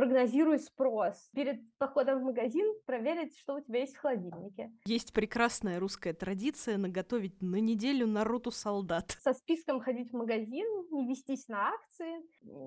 прогнозируй 0.00 0.58
спрос. 0.58 1.28
Перед 1.34 1.60
походом 1.76 2.20
в 2.20 2.22
магазин 2.22 2.74
проверить, 2.86 3.36
что 3.38 3.56
у 3.56 3.60
тебя 3.60 3.80
есть 3.80 3.94
в 3.94 3.98
холодильнике. 3.98 4.72
Есть 4.86 5.12
прекрасная 5.12 5.78
русская 5.78 6.14
традиция 6.14 6.78
наготовить 6.78 7.42
на 7.42 7.56
неделю 7.56 8.06
на 8.06 8.24
роту 8.24 8.50
солдат. 8.50 9.18
Со 9.20 9.34
списком 9.34 9.78
ходить 9.78 10.10
в 10.10 10.16
магазин, 10.16 10.66
не 10.90 11.06
вестись 11.06 11.48
на 11.48 11.68
акции. 11.74 12.22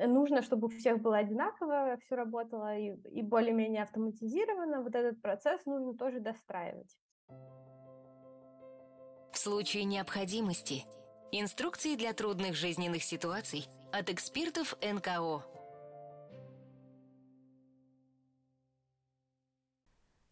Нужно, 0.05 0.43
чтобы 0.43 0.67
у 0.67 0.69
всех 0.69 1.01
было 1.01 1.17
одинаково, 1.17 1.97
все 2.05 2.15
работало 2.15 2.77
и, 2.77 2.95
и 3.09 3.23
более-менее 3.23 3.81
автоматизировано. 3.81 4.83
Вот 4.83 4.93
этот 4.93 5.19
процесс 5.19 5.65
нужно 5.65 5.95
тоже 5.95 6.19
достраивать. 6.19 6.95
В 9.31 9.37
случае 9.39 9.85
необходимости 9.85 10.85
инструкции 11.31 11.95
для 11.95 12.13
трудных 12.13 12.53
жизненных 12.53 13.01
ситуаций 13.01 13.65
от 13.91 14.11
экспертов 14.11 14.75
НКО. 14.83 15.52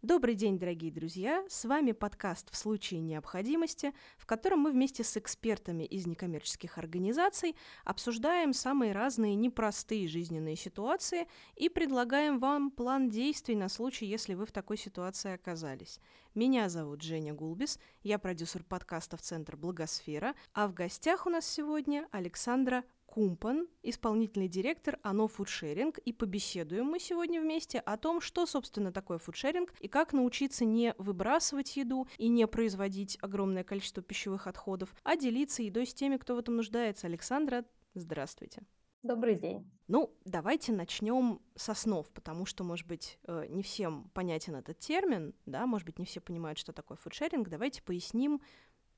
Добрый 0.01 0.33
день, 0.33 0.57
дорогие 0.57 0.91
друзья! 0.91 1.45
С 1.47 1.63
вами 1.63 1.91
подкаст 1.91 2.51
«В 2.51 2.57
случае 2.57 3.01
необходимости», 3.01 3.93
в 4.17 4.25
котором 4.25 4.61
мы 4.61 4.71
вместе 4.71 5.03
с 5.03 5.15
экспертами 5.15 5.83
из 5.83 6.07
некоммерческих 6.07 6.79
организаций 6.79 7.55
обсуждаем 7.85 8.53
самые 8.53 8.93
разные 8.93 9.35
непростые 9.35 10.07
жизненные 10.07 10.55
ситуации 10.55 11.27
и 11.55 11.69
предлагаем 11.69 12.39
вам 12.39 12.71
план 12.71 13.11
действий 13.11 13.55
на 13.55 13.69
случай, 13.69 14.07
если 14.07 14.33
вы 14.33 14.47
в 14.47 14.51
такой 14.51 14.77
ситуации 14.77 15.33
оказались. 15.33 15.99
Меня 16.33 16.67
зовут 16.67 17.03
Женя 17.03 17.35
Гулбис, 17.35 17.77
я 18.01 18.17
продюсер 18.17 18.63
подкастов 18.63 19.21
«Центр 19.21 19.55
Благосфера», 19.55 20.33
а 20.53 20.67
в 20.67 20.73
гостях 20.73 21.27
у 21.27 21.29
нас 21.29 21.45
сегодня 21.45 22.07
Александра 22.09 22.83
Кумпан, 23.11 23.67
исполнительный 23.83 24.47
директор 24.47 24.97
АНО 25.03 25.27
Фудшеринг, 25.27 25.97
и 25.97 26.13
побеседуем 26.13 26.85
мы 26.85 26.97
сегодня 26.97 27.41
вместе 27.41 27.79
о 27.79 27.97
том, 27.97 28.21
что, 28.21 28.45
собственно, 28.45 28.93
такое 28.93 29.17
фудшеринг 29.17 29.73
и 29.81 29.89
как 29.89 30.13
научиться 30.13 30.63
не 30.63 30.95
выбрасывать 30.97 31.75
еду 31.75 32.07
и 32.17 32.29
не 32.29 32.47
производить 32.47 33.17
огромное 33.21 33.65
количество 33.65 34.01
пищевых 34.01 34.47
отходов, 34.47 34.95
а 35.03 35.17
делиться 35.17 35.61
едой 35.61 35.87
с 35.87 35.93
теми, 35.93 36.15
кто 36.15 36.35
в 36.35 36.39
этом 36.39 36.55
нуждается. 36.55 37.07
Александра, 37.07 37.65
здравствуйте. 37.95 38.63
Добрый 39.03 39.35
день. 39.35 39.69
Ну, 39.89 40.15
давайте 40.23 40.71
начнем 40.71 41.41
с 41.57 41.67
основ, 41.67 42.09
потому 42.11 42.45
что, 42.45 42.63
может 42.63 42.87
быть, 42.87 43.19
э, 43.23 43.45
не 43.49 43.61
всем 43.61 44.09
понятен 44.13 44.55
этот 44.55 44.79
термин, 44.79 45.35
да, 45.45 45.65
может 45.65 45.85
быть, 45.85 45.99
не 45.99 46.05
все 46.05 46.21
понимают, 46.21 46.57
что 46.57 46.71
такое 46.71 46.95
фудшеринг. 46.95 47.49
Давайте 47.49 47.83
поясним, 47.83 48.39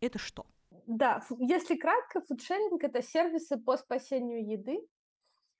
это 0.01 0.19
что. 0.19 0.45
Да, 0.87 1.21
если 1.39 1.75
кратко, 1.75 2.21
фудшеринг— 2.21 2.83
это 2.83 3.01
сервисы 3.01 3.57
по 3.57 3.77
спасению 3.77 4.45
еды. 4.45 4.79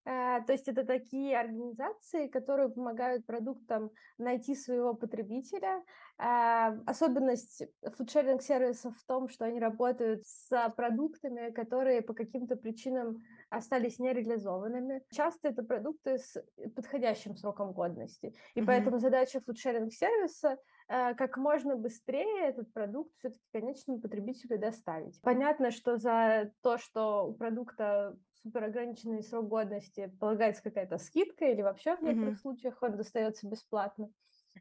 Э, 0.06 0.42
то 0.46 0.52
есть 0.52 0.68
это 0.68 0.84
такие 0.84 1.38
организации, 1.40 2.28
которые 2.28 2.70
помогают 2.70 3.26
продуктам 3.26 3.90
найти 4.18 4.54
своего 4.54 4.94
потребителя. 4.94 5.82
Э, 6.18 6.78
особенность 6.86 7.64
фудшеринг-сервисов 7.98 8.98
в 8.98 9.06
том, 9.06 9.30
что 9.30 9.46
они 9.46 9.60
работают 9.60 10.26
с 10.26 10.74
продуктами, 10.76 11.52
которые 11.52 12.02
по 12.02 12.14
каким-то 12.14 12.58
причинам 12.58 13.24
остались 13.50 14.00
нереализованными. 14.00 15.04
Часто 15.12 15.50
это 15.50 15.64
продукты 15.64 16.18
с 16.18 16.44
подходящим 16.76 17.38
сроком 17.38 17.72
годности. 17.72 18.34
И 18.56 18.60
mm-hmm. 18.60 18.66
поэтому 18.66 19.00
задача 19.00 19.40
фудшеринг-сервиса 19.40 20.58
как 20.88 21.38
можно 21.38 21.76
быстрее 21.76 22.48
этот 22.48 22.72
продукт 22.74 23.14
все-таки 23.16 23.44
конечному 23.52 24.00
потребителю 24.00 24.60
доставить. 24.60 25.20
Понятно, 25.22 25.72
что 25.72 25.98
за 25.98 26.52
то, 26.62 26.78
что 26.78 27.28
у 27.28 27.34
продукта 27.34 28.18
супер 28.44 28.66
ограниченный 28.66 29.24
срок 29.24 29.48
годности 29.48 30.12
полагается 30.20 30.62
какая-то 30.64 30.98
скидка 30.98 31.46
или 31.46 31.62
вообще 31.62 31.96
в 31.96 32.02
некоторых 32.02 32.36
mm-hmm. 32.36 32.42
случаях 32.42 32.82
он 32.82 32.98
достается 32.98 33.48
бесплатно. 33.48 34.10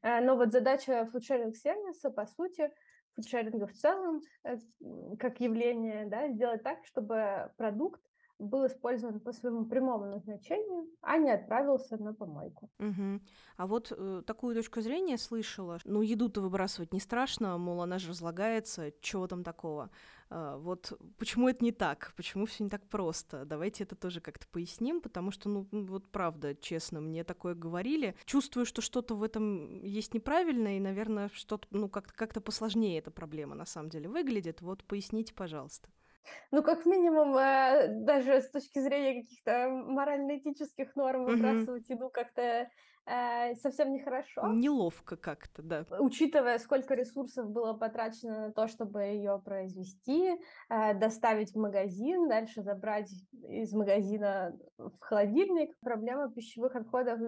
Э, 0.02 0.20
но 0.20 0.36
вот 0.36 0.52
задача 0.52 1.08
фудшеринг-сервиса, 1.12 2.10
по 2.10 2.26
сути, 2.26 2.70
фудшеринга 3.14 3.66
в 3.66 3.72
целом, 3.72 4.20
э, 4.44 4.56
как 5.18 5.40
явление, 5.40 6.06
да, 6.06 6.28
сделать 6.28 6.62
так, 6.62 6.84
чтобы 6.86 7.50
продукт 7.56 8.00
был 8.42 8.66
использован 8.66 9.20
по 9.20 9.32
своему 9.32 9.64
прямому 9.64 10.06
назначению, 10.06 10.86
а 11.00 11.18
не 11.18 11.30
отправился 11.30 11.96
на 11.96 12.14
помойку. 12.14 12.70
Угу. 12.78 13.20
А 13.56 13.66
вот 13.66 13.92
э, 13.96 14.22
такую 14.26 14.54
точку 14.54 14.80
зрения 14.80 15.18
слышала. 15.18 15.78
Ну, 15.84 16.02
еду-то 16.02 16.40
выбрасывать 16.40 16.92
не 16.92 17.00
страшно, 17.00 17.58
мол, 17.58 17.82
она 17.82 17.98
же 17.98 18.08
разлагается, 18.08 18.92
чего 19.00 19.26
там 19.26 19.44
такого. 19.44 19.90
А, 20.30 20.56
вот 20.56 20.98
почему 21.18 21.48
это 21.48 21.64
не 21.64 21.72
так? 21.72 22.14
Почему 22.16 22.46
все 22.46 22.64
не 22.64 22.70
так 22.70 22.88
просто? 22.88 23.44
Давайте 23.44 23.84
это 23.84 23.96
тоже 23.96 24.20
как-то 24.20 24.46
поясним, 24.48 25.00
потому 25.00 25.30
что, 25.30 25.48
ну, 25.48 25.68
вот 25.70 26.08
правда, 26.10 26.54
честно, 26.54 27.00
мне 27.00 27.22
такое 27.22 27.54
говорили. 27.54 28.14
Чувствую, 28.24 28.64
что 28.64 28.80
что-то 28.80 29.14
в 29.14 29.22
этом 29.22 29.84
есть 29.84 30.14
неправильно, 30.14 30.76
и, 30.76 30.80
наверное, 30.80 31.30
что-то, 31.34 31.68
ну, 31.70 31.88
как-то 31.88 32.14
как 32.14 32.32
посложнее 32.42 32.98
эта 32.98 33.10
проблема 33.10 33.54
на 33.54 33.66
самом 33.66 33.90
деле 33.90 34.08
выглядит. 34.08 34.62
Вот 34.62 34.84
поясните, 34.84 35.34
пожалуйста. 35.34 35.88
Ну, 36.50 36.62
как 36.62 36.86
минимум, 36.86 37.36
э, 37.36 37.88
даже 37.88 38.40
с 38.40 38.50
точки 38.50 38.78
зрения 38.78 39.22
каких-то 39.22 39.68
морально-этических 39.68 40.94
норм 40.96 41.24
выбрасывать 41.24 41.88
еду 41.88 42.10
как-то 42.10 42.68
э, 43.06 43.54
совсем 43.56 43.92
нехорошо. 43.92 44.46
Неловко 44.48 45.16
как-то, 45.16 45.62
да. 45.62 45.86
Учитывая, 45.98 46.58
сколько 46.58 46.94
ресурсов 46.94 47.50
было 47.50 47.72
потрачено 47.72 48.48
на 48.48 48.52
то, 48.52 48.68
чтобы 48.68 49.02
ее 49.02 49.40
произвести, 49.44 50.38
э, 50.68 50.94
доставить 50.94 51.52
в 51.52 51.58
магазин, 51.58 52.28
дальше 52.28 52.62
забрать 52.62 53.10
из 53.48 53.72
магазина 53.72 54.56
в 54.78 54.98
холодильник. 55.00 55.76
Проблема 55.80 56.30
пищевых 56.30 56.76
отходов 56.76 57.18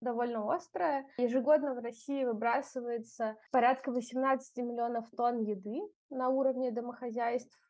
довольно 0.00 0.54
острая. 0.54 1.06
Ежегодно 1.18 1.74
в 1.74 1.78
России 1.78 2.24
выбрасывается 2.24 3.36
порядка 3.50 3.90
18 3.90 4.56
миллионов 4.58 5.10
тонн 5.16 5.40
еды 5.40 5.80
на 6.08 6.28
уровне 6.28 6.70
домохозяйств 6.70 7.58
Э, 7.58 7.67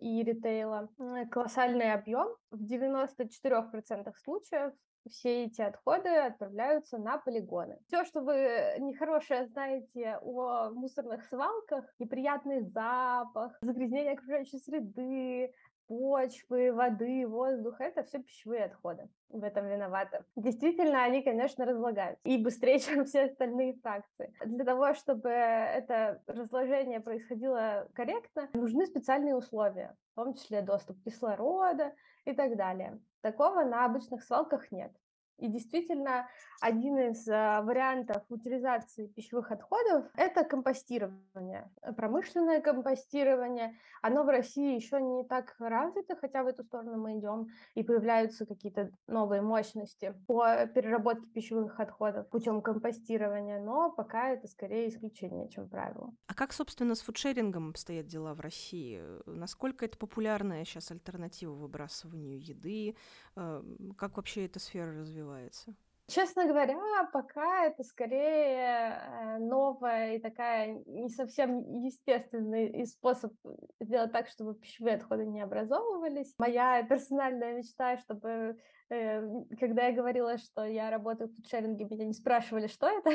и 0.00 0.22
ритейла. 0.22 0.88
Колоссальный 1.30 1.92
объем. 1.92 2.28
В 2.50 2.62
94% 2.62 4.12
случаев 4.24 4.72
все 5.08 5.44
эти 5.44 5.60
отходы 5.60 6.08
отправляются 6.08 6.98
на 6.98 7.18
полигоны. 7.18 7.78
Все, 7.86 8.04
что 8.04 8.20
вы 8.20 8.76
нехорошее 8.78 9.46
знаете 9.48 10.18
о 10.22 10.70
мусорных 10.70 11.24
свалках, 11.24 11.84
неприятный 11.98 12.62
запах, 12.62 13.58
загрязнение 13.62 14.12
окружающей 14.12 14.58
среды, 14.58 15.52
почвы, 15.98 16.72
воды, 16.72 17.26
воздуха, 17.26 17.84
это 17.84 18.02
все 18.02 18.18
пищевые 18.18 18.64
отходы. 18.64 19.08
В 19.28 19.44
этом 19.44 19.66
виноваты. 19.66 20.24
Действительно, 20.36 21.04
они, 21.04 21.22
конечно, 21.22 21.64
разлагаются. 21.64 22.20
И 22.24 22.42
быстрее, 22.42 22.78
чем 22.80 23.04
все 23.04 23.24
остальные 23.24 23.74
фракции. 23.82 24.34
Для 24.44 24.64
того, 24.64 24.94
чтобы 24.94 25.28
это 25.28 26.22
разложение 26.26 27.00
происходило 27.00 27.88
корректно, 27.94 28.48
нужны 28.54 28.86
специальные 28.86 29.36
условия, 29.36 29.96
в 30.12 30.16
том 30.16 30.34
числе 30.34 30.62
доступ 30.62 31.02
кислорода 31.04 31.92
и 32.24 32.32
так 32.32 32.56
далее. 32.56 32.98
Такого 33.20 33.64
на 33.64 33.84
обычных 33.84 34.22
свалках 34.24 34.72
нет. 34.72 34.92
И 35.38 35.48
действительно, 35.48 36.28
один 36.60 36.98
из 36.98 37.28
а, 37.28 37.62
вариантов 37.62 38.22
утилизации 38.28 39.06
пищевых 39.08 39.50
отходов– 39.50 40.06
это 40.16 40.44
компостирование. 40.44 41.70
Промышленное 41.96 42.60
компостирование, 42.60 43.76
оно 44.02 44.22
в 44.22 44.28
России 44.28 44.76
еще 44.76 45.00
не 45.00 45.24
так 45.24 45.56
развито, 45.58 46.16
хотя 46.16 46.44
в 46.44 46.46
эту 46.46 46.62
сторону 46.62 46.98
мы 46.98 47.18
идем, 47.18 47.48
и 47.74 47.82
появляются 47.82 48.46
какие-то 48.46 48.90
новые 49.08 49.42
мощности 49.42 50.14
по 50.26 50.66
переработке 50.66 51.28
пищевых 51.30 51.80
отходов 51.80 52.28
путем 52.28 52.62
компостирования, 52.62 53.60
но 53.60 53.90
пока 53.90 54.30
это 54.30 54.46
скорее 54.46 54.88
исключение, 54.88 55.48
чем 55.48 55.68
правило. 55.68 56.14
А 56.28 56.34
как, 56.34 56.52
собственно, 56.52 56.94
с 56.94 57.00
фудшерингом 57.00 57.70
обстоят 57.70 58.06
дела 58.06 58.34
в 58.34 58.40
России? 58.40 59.02
Насколько 59.26 59.84
это 59.84 59.98
популярная 59.98 60.64
сейчас 60.64 60.90
альтернатива 60.90 61.52
выбрасыванию 61.52 62.40
еды? 62.40 62.96
Э, 63.34 63.62
как 63.96 64.16
вообще 64.16 64.46
эта 64.46 64.60
сфера 64.60 64.92
развивается? 64.92 65.21
Развивается? 65.22 65.74
Честно 66.08 66.46
говоря, 66.46 66.76
пока 67.12 67.66
это 67.66 67.84
скорее 67.84 69.00
э, 69.00 69.38
новая 69.38 70.16
и 70.16 70.18
такая 70.18 70.82
не 70.84 71.08
совсем 71.08 71.80
естественный 71.80 72.84
способ 72.86 73.32
сделать 73.80 74.12
так, 74.12 74.28
чтобы 74.28 74.54
пищевые 74.54 74.96
отходы 74.96 75.24
не 75.24 75.40
образовывались. 75.40 76.34
Моя 76.38 76.82
персональная 76.82 77.54
мечта, 77.56 77.96
чтобы 77.98 78.58
э, 78.90 79.22
когда 79.58 79.86
я 79.86 79.94
говорила, 79.94 80.36
что 80.38 80.64
я 80.64 80.90
работаю 80.90 81.30
в 81.30 81.36
фудшеринге, 81.36 81.86
меня 81.88 82.04
не 82.04 82.14
спрашивали, 82.14 82.66
что 82.66 82.88
это, 82.88 83.12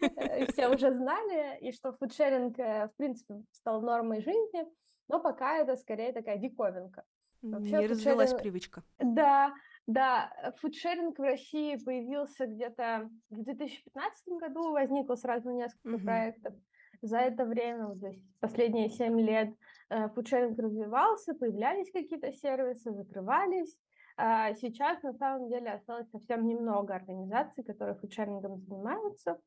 э, 0.00 0.46
все 0.52 0.68
уже 0.68 0.90
знали, 0.90 1.58
и 1.60 1.70
что 1.70 1.92
фудшеринг, 1.92 2.56
в 2.56 2.92
принципе, 2.96 3.42
стал 3.52 3.82
нормой 3.82 4.22
жизни, 4.22 4.66
но 5.06 5.20
пока 5.20 5.58
это 5.58 5.76
скорее 5.76 6.12
такая 6.12 6.38
диковинка. 6.38 7.04
Вообще, 7.42 7.78
не 7.78 7.86
развилась 7.86 8.34
привычка. 8.34 8.82
Да, 8.98 9.52
да, 9.86 10.32
э, 10.42 10.52
фудшеринг 10.60 11.18
в 11.18 11.22
России 11.22 11.76
появился 11.76 12.46
где-то 12.46 13.10
в 13.30 13.42
2015 13.42 14.28
году, 14.40 14.72
возникло 14.72 15.16
сразу 15.16 15.50
несколько 15.50 15.96
mm-hmm. 15.96 16.04
проектов. 16.04 16.54
За 17.02 17.18
это 17.18 17.44
время, 17.44 17.96
то 17.98 18.06
есть 18.06 18.22
последние 18.38 18.88
семь 18.88 19.20
лет, 19.20 19.52
э, 19.90 20.08
фудшеринг 20.10 20.58
развивался, 20.58 21.34
появлялись 21.34 21.90
какие-то 21.90 22.32
сервисы, 22.32 22.92
закрывались. 22.92 23.76
А 24.16 24.54
сейчас 24.54 25.02
на 25.02 25.14
самом 25.14 25.48
деле 25.48 25.70
осталось 25.72 26.08
совсем 26.10 26.46
немного 26.46 26.94
организаций, 26.94 27.64
которые 27.64 27.96
фудшерингом 27.96 28.58
занимаются. 28.58 29.40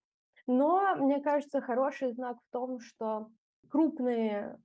Но 0.47 0.95
мне 0.97 1.21
кажется, 1.21 1.61
хороший 1.61 2.11
знак 2.11 2.37
в 2.37 2.51
том, 2.51 2.79
что 2.79 3.29
крупные 3.69 4.57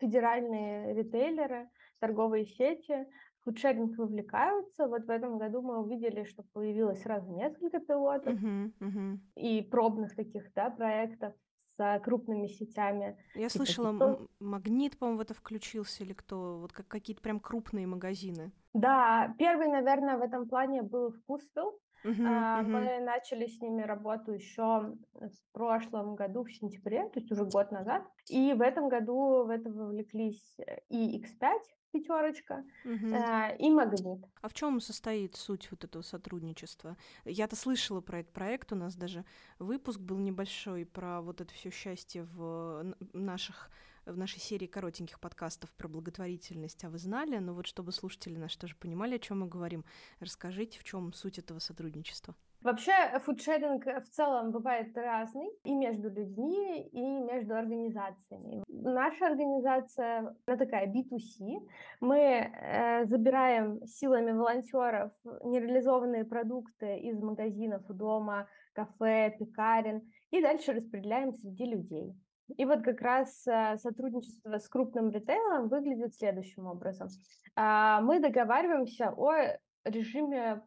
федеральные 0.00 0.94
ритейлеры, 0.94 1.68
торговые 2.00 2.46
сети 2.46 3.06
фудшеринг 3.44 3.96
вовлекаются. 3.98 4.86
Вот 4.86 5.04
в 5.04 5.10
этом 5.10 5.38
году 5.38 5.62
мы 5.62 5.80
увидели, 5.82 6.24
что 6.24 6.42
появилось 6.52 7.02
сразу 7.02 7.30
несколько 7.32 7.80
пилотов 7.80 8.34
Мгм, 8.34 8.72
мгм. 8.80 9.20
и 9.36 9.62
пробных 9.62 10.14
таких 10.16 10.52
да, 10.54 10.70
проектов 10.70 11.34
с 11.76 12.00
крупными 12.04 12.46
сетями. 12.48 13.16
Я 13.34 13.48
типа 13.48 13.64
слышала, 13.64 13.88
м- 13.88 14.28
Магнит, 14.40 14.98
по-моему, 14.98 15.18
в 15.18 15.22
это 15.22 15.34
включился 15.34 16.04
или 16.04 16.12
кто? 16.12 16.58
Вот 16.60 16.72
как 16.72 16.86
какие-то 16.88 17.22
прям 17.22 17.40
крупные 17.40 17.86
магазины. 17.86 18.52
Да, 18.74 19.34
первый, 19.38 19.68
наверное, 19.68 20.16
в 20.16 20.22
этом 20.22 20.48
плане 20.48 20.82
был 20.82 21.12
Вкусвилл. 21.12 21.78
Мгм, 22.04 22.26
А, 22.26 22.62
мгм. 22.62 22.72
Мы 22.72 23.00
начали 23.00 23.46
с 23.46 23.60
ними 23.60 23.82
работу 23.82 24.32
еще 24.32 24.96
в 25.12 25.52
прошлом 25.52 26.14
году, 26.14 26.42
в 26.44 26.50
сентябре, 26.52 27.08
то 27.10 27.20
есть 27.20 27.30
уже 27.30 27.44
год 27.44 27.70
назад. 27.70 28.02
И 28.28 28.52
в 28.54 28.60
этом 28.60 28.88
году 28.88 29.44
в 29.44 29.50
это 29.50 29.70
вовлеклись 29.70 30.54
э, 30.58 30.78
и 30.88 31.18
X5, 31.20 31.60
пятерочка, 31.92 32.64
Мгм. 32.84 33.14
э, 33.14 33.56
и 33.58 33.70
Магнит. 33.70 34.24
А 34.40 34.48
в 34.48 34.54
чем 34.54 34.80
состоит 34.80 35.36
суть 35.36 35.70
вот 35.70 35.84
этого 35.84 36.02
сотрудничества? 36.02 36.96
Я-то 37.24 37.54
слышала 37.56 38.00
про 38.00 38.20
этот 38.20 38.32
проект, 38.32 38.72
у 38.72 38.76
нас 38.76 38.94
даже 38.96 39.24
выпуск 39.58 40.00
был 40.00 40.18
небольшой 40.18 40.84
про 40.86 41.20
вот 41.20 41.40
это 41.40 41.52
все 41.54 41.70
счастье 41.70 42.24
в 42.24 42.94
наших 43.12 43.70
в 44.04 44.16
нашей 44.18 44.40
серии 44.40 44.66
коротеньких 44.66 45.20
подкастов 45.20 45.70
про 45.74 45.86
благотворительность, 45.86 46.82
а 46.82 46.90
вы 46.90 46.98
знали? 46.98 47.36
Ну 47.38 47.52
вот 47.54 47.68
чтобы 47.68 47.92
слушатели 47.92 48.36
наши 48.36 48.58
тоже 48.58 48.74
понимали, 48.74 49.14
о 49.14 49.18
чем 49.20 49.40
мы 49.40 49.46
говорим, 49.46 49.84
расскажите, 50.18 50.80
в 50.80 50.82
чем 50.84 51.12
суть 51.12 51.38
этого 51.38 51.60
сотрудничества. 51.60 52.34
Вообще, 52.62 52.92
э, 52.92 53.18
фудшеринг 53.20 53.84
в 53.84 54.08
целом 54.10 54.52
бывает 54.52 54.96
разный 54.96 55.48
и 55.64 55.74
между 55.74 56.08
людьми, 56.10 56.88
и 56.92 57.20
между 57.20 57.54
организациями. 57.54 58.62
Наша 58.68 59.26
организация, 59.26 60.34
она 60.46 60.56
такая 60.56 60.86
B2C. 60.86 61.58
Мы 62.00 62.18
э, 62.18 63.04
забираем 63.06 63.84
силами 63.86 64.32
волонтеров 64.32 65.10
нереализованные 65.44 66.24
продукты 66.24 66.98
из 66.98 67.20
магазинов 67.20 67.82
дома, 67.88 68.46
кафе, 68.74 69.34
пекарен, 69.38 70.02
и 70.30 70.40
дальше 70.40 70.72
распределяем 70.72 71.34
среди 71.34 71.64
людей. 71.66 72.14
И 72.56 72.64
вот 72.64 72.82
как 72.82 73.00
раз 73.00 73.46
э, 73.46 73.76
сотрудничество 73.78 74.58
с 74.58 74.68
крупным 74.68 75.10
ритейлом 75.10 75.68
выглядит 75.68 76.14
следующим 76.14 76.66
образом. 76.66 77.08
А, 77.56 78.00
Мы 78.02 78.20
договариваемся 78.20 79.12
о 79.16 79.58
режиме 79.84 80.62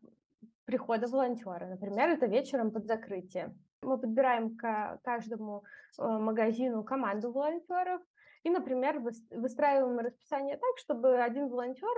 прихода 0.66 1.08
волонтера. 1.08 1.68
Например, 1.68 2.10
это 2.10 2.26
вечером 2.26 2.72
под 2.72 2.86
закрытие. 2.86 3.56
Мы 3.82 3.98
подбираем 3.98 4.58
к 4.58 5.00
каждому 5.04 5.64
э, 5.98 6.04
магазину 6.06 6.84
команду 6.84 7.32
волонтеров 7.32 8.02
и, 8.44 8.50
например, 8.50 8.98
выс- 8.98 9.40
выстраиваем 9.40 10.00
расписание 10.00 10.58
так, 10.58 10.78
чтобы 10.78 11.18
один 11.22 11.50
волонтер, 11.50 11.96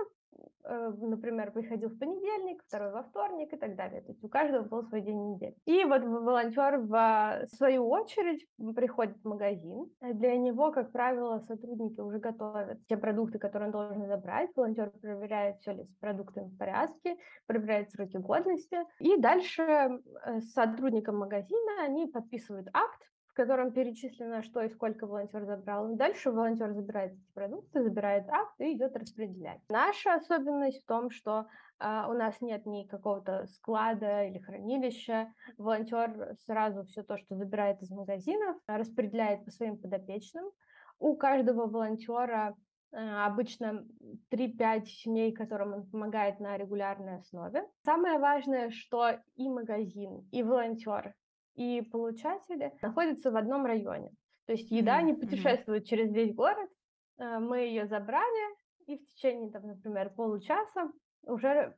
например, 0.64 1.50
приходил 1.52 1.88
в 1.88 1.98
понедельник, 1.98 2.62
второй 2.66 2.92
во 2.92 3.02
вторник 3.02 3.52
и 3.52 3.56
так 3.56 3.76
далее. 3.76 4.00
То 4.02 4.12
есть 4.12 4.22
у 4.22 4.28
каждого 4.28 4.62
был 4.62 4.82
свой 4.84 5.00
день 5.00 5.32
недели. 5.32 5.56
И 5.64 5.84
вот 5.84 6.02
волонтер 6.02 6.78
в 6.78 7.46
свою 7.56 7.88
очередь 7.88 8.46
приходит 8.74 9.16
в 9.18 9.28
магазин. 9.28 9.90
Для 10.00 10.36
него, 10.36 10.70
как 10.72 10.92
правило, 10.92 11.38
сотрудники 11.40 12.00
уже 12.00 12.18
готовят 12.18 12.82
те 12.86 12.96
продукты, 12.96 13.38
которые 13.38 13.68
он 13.68 13.72
должен 13.72 14.06
забрать. 14.06 14.50
Волонтер 14.54 14.90
проверяет, 14.90 15.58
все 15.60 15.72
ли 15.72 15.84
с 15.84 15.96
продуктами 15.96 16.48
в 16.48 16.58
порядке, 16.58 17.16
проверяет 17.46 17.90
сроки 17.90 18.16
годности. 18.16 18.78
И 19.00 19.16
дальше 19.18 19.62
э, 19.62 20.40
с 20.40 20.52
сотрудником 20.52 21.18
магазина 21.18 21.82
они 21.82 22.06
подписывают 22.06 22.68
акт, 22.72 23.02
котором 23.38 23.70
перечислено, 23.70 24.42
что 24.42 24.62
и 24.62 24.68
сколько 24.68 25.06
волонтер 25.06 25.44
забрал. 25.44 25.94
Дальше 25.94 26.32
волонтер 26.32 26.72
забирает 26.72 27.12
эти 27.12 27.32
продукты, 27.34 27.84
забирает 27.84 28.28
акт 28.28 28.60
и 28.60 28.72
идет 28.72 28.96
распределять. 28.96 29.60
Наша 29.68 30.14
особенность 30.14 30.82
в 30.82 30.86
том, 30.86 31.10
что 31.10 31.46
а, 31.78 32.08
у 32.10 32.14
нас 32.14 32.40
нет 32.40 32.66
ни 32.66 32.82
какого-то 32.82 33.46
склада 33.46 34.24
или 34.24 34.40
хранилища. 34.40 35.32
Волонтер 35.56 36.36
сразу 36.46 36.82
все 36.86 37.04
то, 37.04 37.16
что 37.16 37.36
забирает 37.36 37.80
из 37.80 37.90
магазинов, 37.90 38.56
распределяет 38.66 39.44
по 39.44 39.52
своим 39.52 39.78
подопечным. 39.78 40.50
У 40.98 41.16
каждого 41.16 41.68
волонтера 41.68 42.56
э, 42.90 42.96
обычно 42.96 43.86
3-5 44.32 44.86
семей, 44.86 45.32
которым 45.32 45.74
он 45.74 45.86
помогает 45.86 46.40
на 46.40 46.56
регулярной 46.56 47.18
основе. 47.18 47.62
Самое 47.84 48.18
важное, 48.18 48.70
что 48.70 49.12
и 49.36 49.48
магазин, 49.48 50.26
и 50.32 50.42
волонтер, 50.42 51.14
и 51.58 51.82
получатели 51.82 52.72
находятся 52.80 53.32
в 53.32 53.36
одном 53.36 53.66
районе. 53.66 54.10
То 54.46 54.52
есть 54.52 54.70
еда 54.70 54.98
Мгм, 54.98 55.06
не 55.06 55.14
путешествует 55.14 55.86
через 55.86 56.12
весь 56.12 56.32
город. 56.34 56.70
Э, 57.18 57.38
Мы 57.40 57.58
ее 57.58 57.86
забрали 57.86 58.56
и 58.86 58.96
в 58.96 59.04
течение, 59.06 59.50
там, 59.50 59.66
например, 59.66 60.10
получаса 60.10 60.92
уже 61.22 61.76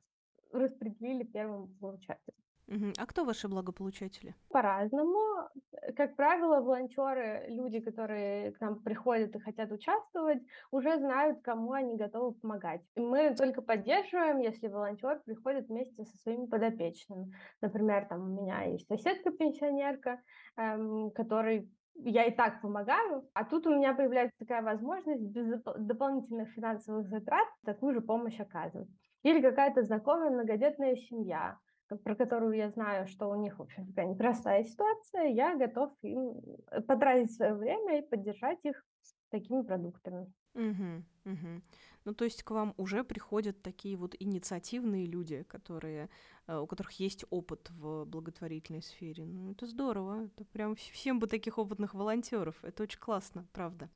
распределили 0.52 1.24
первому 1.24 1.68
получателю. 1.80 2.36
Мгм. 2.70 2.92
А 2.98 3.04
кто 3.06 3.24
ваши 3.24 3.48
благополучатели? 3.48 4.34
По-разному. 4.48 5.48
Как 5.96 6.16
правило, 6.16 6.60
волонтеры, 6.60 7.44
люди, 7.48 7.78
которые 7.80 8.50
к 8.52 8.60
нам 8.60 8.82
приходят 8.82 9.34
и 9.36 9.38
хотят 9.38 9.70
участвовать, 9.70 10.42
уже 10.72 10.98
знают, 10.98 11.40
кому 11.42 11.72
они 11.72 11.96
готовы 11.96 12.32
помогать. 12.34 12.82
И 12.96 13.00
мы 13.00 13.34
только 13.36 13.62
поддерживаем, 13.62 14.38
если 14.40 14.66
волонтер 14.66 15.20
приходит 15.24 15.68
вместе 15.68 16.04
со 16.04 16.16
своими 16.18 16.46
подопечными. 16.46 17.32
Например, 17.60 18.06
там 18.08 18.22
у 18.22 18.42
меня 18.42 18.64
есть 18.64 18.88
соседка-пенсионерка, 18.88 20.20
эм, 20.56 21.12
которой 21.12 21.70
я 21.94 22.24
и 22.24 22.34
так 22.34 22.60
помогаю, 22.60 23.28
а 23.34 23.44
тут 23.44 23.66
у 23.68 23.74
меня 23.76 23.94
появляется 23.94 24.38
такая 24.38 24.62
возможность 24.62 25.22
без 25.22 25.46
доп- 25.46 25.78
дополнительных 25.78 26.50
финансовых 26.50 27.06
затрат 27.08 27.46
такую 27.64 27.94
же 27.94 28.00
помощь 28.00 28.40
оказывать. 28.40 28.88
Или 29.22 29.40
какая-то 29.42 29.82
знакомая 29.82 30.30
многодетная 30.30 30.96
семья, 30.96 31.58
про 31.96 32.14
которую 32.14 32.56
я 32.56 32.70
знаю, 32.70 33.06
что 33.06 33.28
у 33.28 33.34
них, 33.34 33.58
в 33.58 33.62
общем, 33.62 33.86
такая 33.86 34.06
непростая 34.06 34.64
ситуация, 34.64 35.24
я 35.28 35.56
готов 35.56 35.92
им 36.02 36.40
э, 36.70 36.80
потратить 36.82 37.32
свое 37.34 37.54
время 37.54 37.98
и 37.98 38.08
поддержать 38.08 38.58
их 38.64 38.84
такими 39.30 39.62
продуктами. 39.62 40.32
Мгм, 40.54 41.04
мгм. 41.24 41.62
Ну, 42.04 42.14
то 42.14 42.24
есть 42.24 42.42
к 42.42 42.50
вам 42.50 42.74
уже 42.76 43.04
приходят 43.04 43.62
такие 43.62 43.96
вот 43.96 44.16
инициативные 44.18 45.06
люди, 45.06 45.44
которые, 45.44 46.08
э, 46.48 46.58
у 46.58 46.66
которых 46.66 46.92
есть 47.00 47.24
опыт 47.30 47.70
в 47.70 48.04
благотворительной 48.04 48.82
сфере. 48.82 49.24
Ну, 49.26 49.52
это 49.52 49.66
здорово. 49.66 50.24
Это 50.24 50.44
прям 50.44 50.72
вс- 50.72 50.90
всем 50.92 51.20
бы 51.20 51.28
таких 51.28 51.58
опытных 51.58 51.94
волонтеров. 51.94 52.64
Это 52.64 52.82
очень 52.82 52.98
классно, 52.98 53.46
правда. 53.52 53.90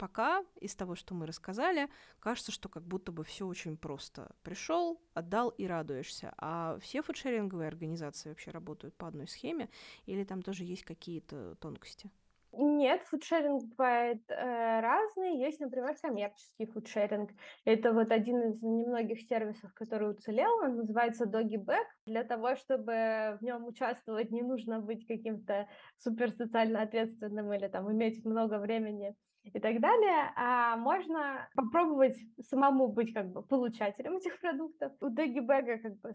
Пока 0.00 0.42
из 0.58 0.74
того, 0.74 0.94
что 0.94 1.14
мы 1.14 1.26
рассказали, 1.26 1.90
кажется, 2.20 2.52
что 2.52 2.70
как 2.70 2.84
будто 2.84 3.12
бы 3.12 3.22
все 3.22 3.46
очень 3.46 3.76
просто. 3.76 4.34
Пришел, 4.42 4.98
отдал 5.12 5.50
и 5.50 5.66
радуешься. 5.66 6.32
А 6.38 6.78
все 6.80 7.02
фудшеринговые 7.02 7.68
организации 7.68 8.30
вообще 8.30 8.50
работают 8.50 8.94
по 8.94 9.08
одной 9.08 9.28
схеме, 9.28 9.68
или 10.06 10.24
там 10.24 10.40
тоже 10.40 10.64
есть 10.64 10.84
какие-то 10.84 11.54
тонкости? 11.56 12.10
Нет, 12.52 13.02
фудшеринг 13.02 13.62
бывает 13.76 14.22
э, 14.30 14.80
разный. 14.80 15.36
Есть, 15.36 15.60
например, 15.60 15.94
коммерческий 16.00 16.64
фудшеринг. 16.64 17.32
Это 17.66 17.92
вот 17.92 18.10
один 18.10 18.40
из 18.52 18.62
немногих 18.62 19.20
сервисов, 19.20 19.70
который 19.74 20.12
уцелел. 20.12 20.50
Он 20.62 20.76
называется 20.76 21.26
DoggyBag. 21.26 21.84
Для 22.06 22.24
того, 22.24 22.56
чтобы 22.56 23.36
в 23.38 23.42
нем 23.42 23.66
участвовать, 23.66 24.30
не 24.30 24.40
нужно 24.40 24.80
быть 24.80 25.06
каким-то 25.06 25.68
супер 25.98 26.32
социально 26.32 26.80
ответственным 26.80 27.52
или 27.52 27.68
там 27.68 27.92
иметь 27.92 28.24
много 28.24 28.58
времени 28.58 29.14
и 29.42 29.58
так 29.58 29.80
далее, 29.80 30.32
а 30.36 30.76
можно 30.76 31.48
попробовать 31.54 32.16
самому 32.42 32.88
быть 32.88 33.12
как 33.14 33.30
бы 33.32 33.42
получателем 33.42 34.16
этих 34.16 34.38
продуктов. 34.40 34.92
У 35.00 35.06
DoggyBag 35.06 35.78
как 35.78 35.98
бы 36.00 36.14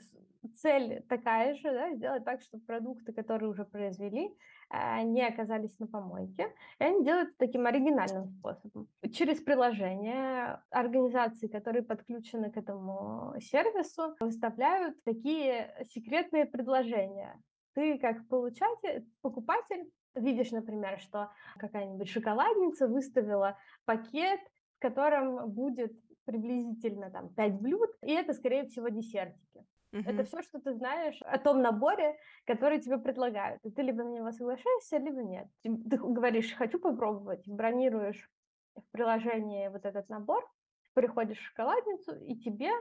цель 0.56 1.04
такая 1.10 1.56
же, 1.56 1.64
да, 1.64 1.94
сделать 1.94 2.24
так, 2.24 2.42
чтобы 2.42 2.64
продукты, 2.66 3.14
которые 3.14 3.50
уже 3.50 3.66
произвели, 3.66 4.30
э, 4.70 5.02
не 5.04 5.26
оказались 5.26 5.78
на 5.80 5.88
помойке. 5.88 6.54
И 6.80 6.84
они 6.84 7.04
делают 7.04 7.36
таким 7.38 7.66
оригинальным 7.66 8.28
способом. 8.28 8.88
Через 9.12 9.42
приложение 9.42 10.62
организации, 10.70 11.48
которые 11.48 11.84
подключены 11.84 12.52
к 12.52 12.58
этому 12.58 13.34
сервису, 13.40 14.16
выставляют 14.20 15.04
такие 15.04 15.76
секретные 15.94 16.46
предложения. 16.46 17.42
Ты 17.74 17.98
как 17.98 18.28
получатель, 18.30 19.06
покупатель 19.22 19.90
видишь, 20.16 20.52
например, 20.52 21.00
что 21.00 21.32
какая-нибудь 21.58 22.10
шоколадница 22.10 22.88
выставила 22.88 23.58
пакет, 23.86 24.40
в 24.78 24.82
котором 24.82 25.50
будет 25.50 25.94
приблизительно 26.26 27.10
там 27.12 27.30
5 27.30 27.62
блюд, 27.62 27.90
и 28.02 28.12
это, 28.12 28.34
скорее 28.34 28.66
всего, 28.66 28.90
десертики. 28.90 29.66
Это 29.92 30.12
Мгм. 30.12 30.26
все, 30.26 30.42
что 30.42 30.60
ты 30.60 30.74
знаешь 30.74 31.22
о 31.22 31.38
том 31.38 31.62
наборе, 31.62 32.18
который 32.46 32.80
тебе 32.80 32.98
предлагают. 32.98 33.64
И 33.64 33.72
ты 33.72 33.82
либо 33.82 34.04
на 34.04 34.10
него 34.10 34.32
соглашаешься, 34.32 34.98
либо 34.98 35.24
нет. 35.24 35.48
Ты 35.64 35.98
говоришь, 35.98 36.54
хочу 36.54 36.80
попробовать, 36.80 37.48
бронируешь 37.48 38.30
в 38.76 38.92
приложении 38.92 39.70
вот 39.70 39.86
этот 39.86 40.10
набор, 40.10 40.46
приходишь 40.94 41.38
в 41.38 41.44
шоколадницу, 41.44 42.16
и 42.16 42.36
тебе 42.36 42.72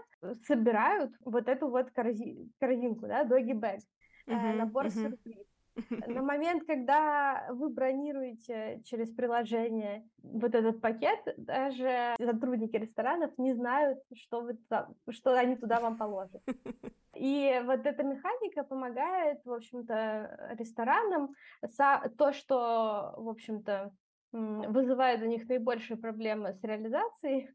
собирают 0.46 1.12
вот 1.20 1.48
эту 1.48 1.68
вот 1.68 1.90
корзи- 1.90 2.50
корзинку, 2.58 3.06
да, 3.06 3.22
доги 3.24 3.52
бэг, 3.52 3.80
uh-huh, 4.26 4.54
набор 4.54 4.86
uh-huh. 4.86 4.90
сюрприз. 4.90 5.46
На 5.90 6.22
момент, 6.22 6.64
когда 6.66 7.46
вы 7.50 7.68
бронируете 7.68 8.80
через 8.84 9.10
приложение 9.10 10.08
вот 10.22 10.54
этот 10.54 10.80
пакет, 10.80 11.20
даже 11.36 12.14
сотрудники 12.18 12.76
ресторанов 12.76 13.36
не 13.38 13.54
знают, 13.54 13.98
что, 14.14 14.42
вы 14.42 14.54
туда, 14.54 14.88
что 15.10 15.36
они 15.36 15.56
туда 15.56 15.80
вам 15.80 15.98
положат. 15.98 16.42
И 17.14 17.62
вот 17.64 17.86
эта 17.86 18.02
механика 18.02 18.64
помогает, 18.64 19.40
в 19.44 19.52
общем-то, 19.52 20.54
ресторанам 20.58 21.34
то, 22.18 22.32
что, 22.32 23.14
в 23.16 23.28
общем-то, 23.28 23.92
вызывает 24.32 25.22
у 25.22 25.26
них 25.26 25.48
наибольшие 25.48 25.96
проблемы 25.96 26.54
с 26.54 26.62
реализацией, 26.62 27.50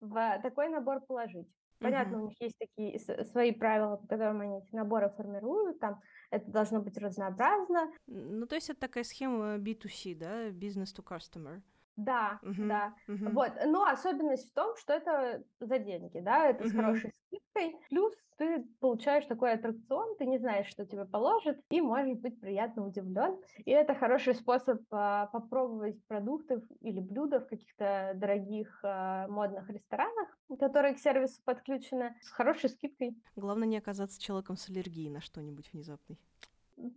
в 0.00 0.40
такой 0.42 0.68
набор 0.68 1.00
положить. 1.00 1.48
Понятно, 1.78 2.16
uh-huh. 2.16 2.20
у 2.20 2.28
них 2.28 2.40
есть 2.40 2.58
такие 2.58 2.98
свои 3.26 3.52
правила, 3.52 3.96
по 3.96 4.06
которым 4.06 4.40
они 4.40 4.58
эти 4.58 4.74
наборы 4.74 5.10
формируют, 5.10 5.80
там 5.80 6.00
это 6.32 6.50
должно 6.50 6.80
быть 6.80 6.96
разнообразно. 6.96 7.92
Ну, 8.06 8.46
то 8.46 8.54
есть 8.54 8.70
это 8.70 8.80
такая 8.80 9.04
схема 9.04 9.58
B2C, 9.58 10.16
да, 10.16 10.48
business 10.48 10.94
to 10.96 11.04
customer. 11.04 11.62
Да, 11.96 12.40
uh-huh, 12.42 12.68
да. 12.68 12.94
Uh-huh. 13.08 13.32
Вот. 13.32 13.52
Но 13.66 13.84
особенность 13.84 14.50
в 14.50 14.54
том, 14.54 14.76
что 14.76 14.94
это 14.94 15.42
за 15.60 15.78
деньги, 15.78 16.20
да, 16.20 16.46
это 16.46 16.64
uh-huh. 16.64 16.68
с 16.68 16.72
хорошей 16.72 17.12
скидкой. 17.26 17.76
Плюс 17.90 18.14
ты 18.38 18.64
получаешь 18.80 19.26
такой 19.26 19.52
аттракцион, 19.52 20.16
ты 20.16 20.26
не 20.26 20.38
знаешь, 20.38 20.66
что 20.66 20.84
тебе 20.84 21.04
положат, 21.04 21.58
и 21.70 21.80
можешь 21.80 22.18
быть 22.18 22.40
приятно 22.40 22.86
удивлен. 22.86 23.38
И 23.58 23.70
это 23.70 23.94
хороший 23.94 24.34
способ 24.34 24.80
а, 24.90 25.26
попробовать 25.26 26.02
продукты 26.06 26.62
или 26.80 27.00
блюда 27.00 27.40
в 27.40 27.46
каких-то 27.46 28.12
дорогих 28.16 28.80
а, 28.82 29.28
модных 29.28 29.68
ресторанах, 29.70 30.28
которые 30.58 30.94
к 30.94 30.98
сервису 30.98 31.40
подключены, 31.44 32.16
с 32.20 32.30
хорошей 32.30 32.70
скидкой. 32.70 33.16
Главное 33.36 33.68
не 33.68 33.78
оказаться 33.78 34.20
человеком 34.20 34.56
с 34.56 34.68
аллергией 34.68 35.10
на 35.10 35.20
что-нибудь 35.20 35.72
внезапный. 35.72 36.18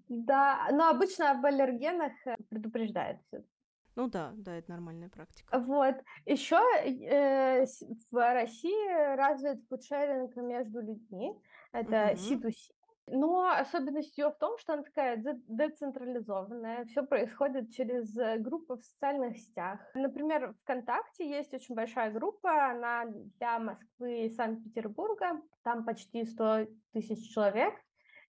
Да, 0.08 0.68
но 0.72 0.90
обычно 0.90 1.32
об 1.32 1.46
аллергенах 1.46 2.14
э, 2.26 2.36
предупреждают 2.50 3.20
все 3.28 3.44
ну 3.96 4.08
да, 4.10 4.34
да, 4.36 4.56
это 4.56 4.72
нормальная 4.72 5.10
практика. 5.10 5.58
Вот. 5.58 5.96
Еще 6.26 6.58
э, 6.84 7.66
в 8.12 8.34
России 8.34 9.16
развит 9.16 9.64
фудшеринг 9.70 10.36
между 10.36 10.82
людьми. 10.82 11.34
Это 11.72 12.12
mm-hmm. 12.12 12.42
C2C. 12.42 12.76
Но 13.08 13.52
особенность 13.52 14.18
ее 14.18 14.32
в 14.32 14.38
том, 14.38 14.58
что 14.58 14.74
она 14.74 14.84
такая 14.84 15.22
децентрализованная, 15.48 16.86
все 16.86 17.04
происходит 17.04 17.72
через 17.72 18.18
э, 18.18 18.38
группы 18.40 18.76
в 18.76 18.84
социальных 18.84 19.38
сетях. 19.38 19.80
Например, 19.94 20.56
ВКонтакте 20.64 21.30
есть 21.30 21.54
очень 21.54 21.76
большая 21.76 22.12
группа, 22.12 22.72
она 22.72 23.06
для 23.06 23.60
Москвы 23.60 24.26
и 24.26 24.30
Санкт-Петербурга, 24.30 25.40
там 25.64 25.86
почти 25.86 26.26
100 26.26 26.68
тысяч 26.94 27.32
человек, 27.32 27.76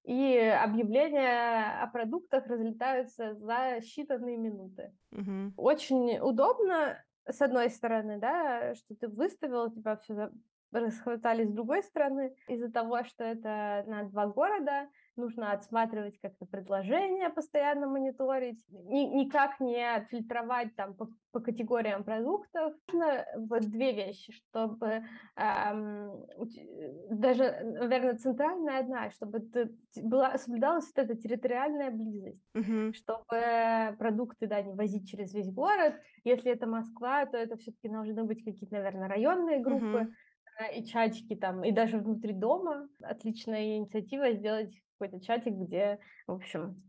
и 0.06 0.38
объявления 0.38 1.82
о 1.82 1.88
продуктах 1.88 2.46
разлетаются 2.46 3.34
за 3.34 3.78
считанные 3.78 4.36
минуты. 4.36 4.94
Угу. 5.10 5.54
Очень 5.56 6.18
удобно, 6.20 7.04
с 7.28 7.42
одной 7.42 7.70
стороны, 7.70 8.18
да, 8.18 8.76
что 8.76 8.94
ты 8.94 9.08
выставил, 9.08 9.68
тебя 9.72 9.96
все 9.96 10.30
расхватали 10.70 11.44
с 11.44 11.50
другой 11.50 11.82
стороны, 11.82 12.36
из-за 12.46 12.70
того, 12.70 13.02
что 13.02 13.25
это 13.25 13.84
на 13.88 14.04
два 14.04 14.28
города, 14.28 14.88
нужно 15.16 15.52
отсматривать 15.52 16.18
как-то 16.20 16.46
предложения, 16.46 17.30
постоянно 17.30 17.87
мониторить, 17.87 18.64
ни, 18.68 19.25
никак 19.25 19.61
не 19.61 20.06
фильтровать 20.11 20.75
там 20.76 20.94
по, 20.94 21.08
по 21.32 21.40
категориям 21.40 22.04
продуктов. 22.04 22.75
Нужно 22.92 23.25
вот 23.37 23.62
две 23.62 23.92
вещи, 23.92 24.32
чтобы 24.32 25.04
эм, 25.37 26.26
даже, 27.11 27.61
наверное, 27.62 28.16
центральная 28.16 28.80
одна, 28.80 29.11
чтобы 29.11 29.49
была, 30.02 30.38
соблюдалась 30.38 30.87
вот 30.94 31.04
эта 31.04 31.16
территориальная 31.16 31.90
близость, 31.90 32.44
uh-huh. 32.54 32.92
чтобы 32.92 33.96
продукты, 33.99 34.46
да, 34.46 34.62
не 34.62 34.75
возить 34.75 35.08
через 35.08 35.35
весь 35.35 35.50
город. 35.50 35.94
Если 36.25 36.52
это 36.52 36.66
Москва, 36.66 37.26
то 37.26 37.37
это 37.37 37.56
все-таки 37.56 37.88
должны 37.88 38.25
быть 38.25 38.44
какие-то, 38.44 38.75
наверное, 38.75 39.08
районные 39.08 39.61
группы. 39.61 40.08
Uh-huh 40.08 40.12
и 40.75 40.85
чатики 40.85 41.35
там, 41.37 41.64
и 41.64 41.73
даже 41.73 41.99
внутри 41.99 42.32
дома. 42.32 42.88
Отличная 43.02 43.76
инициатива 43.76 44.32
сделать 44.32 44.73
какой-то 44.98 45.24
чатик, 45.24 45.54
где, 45.54 45.98
в 46.26 46.32
общем, 46.32 46.82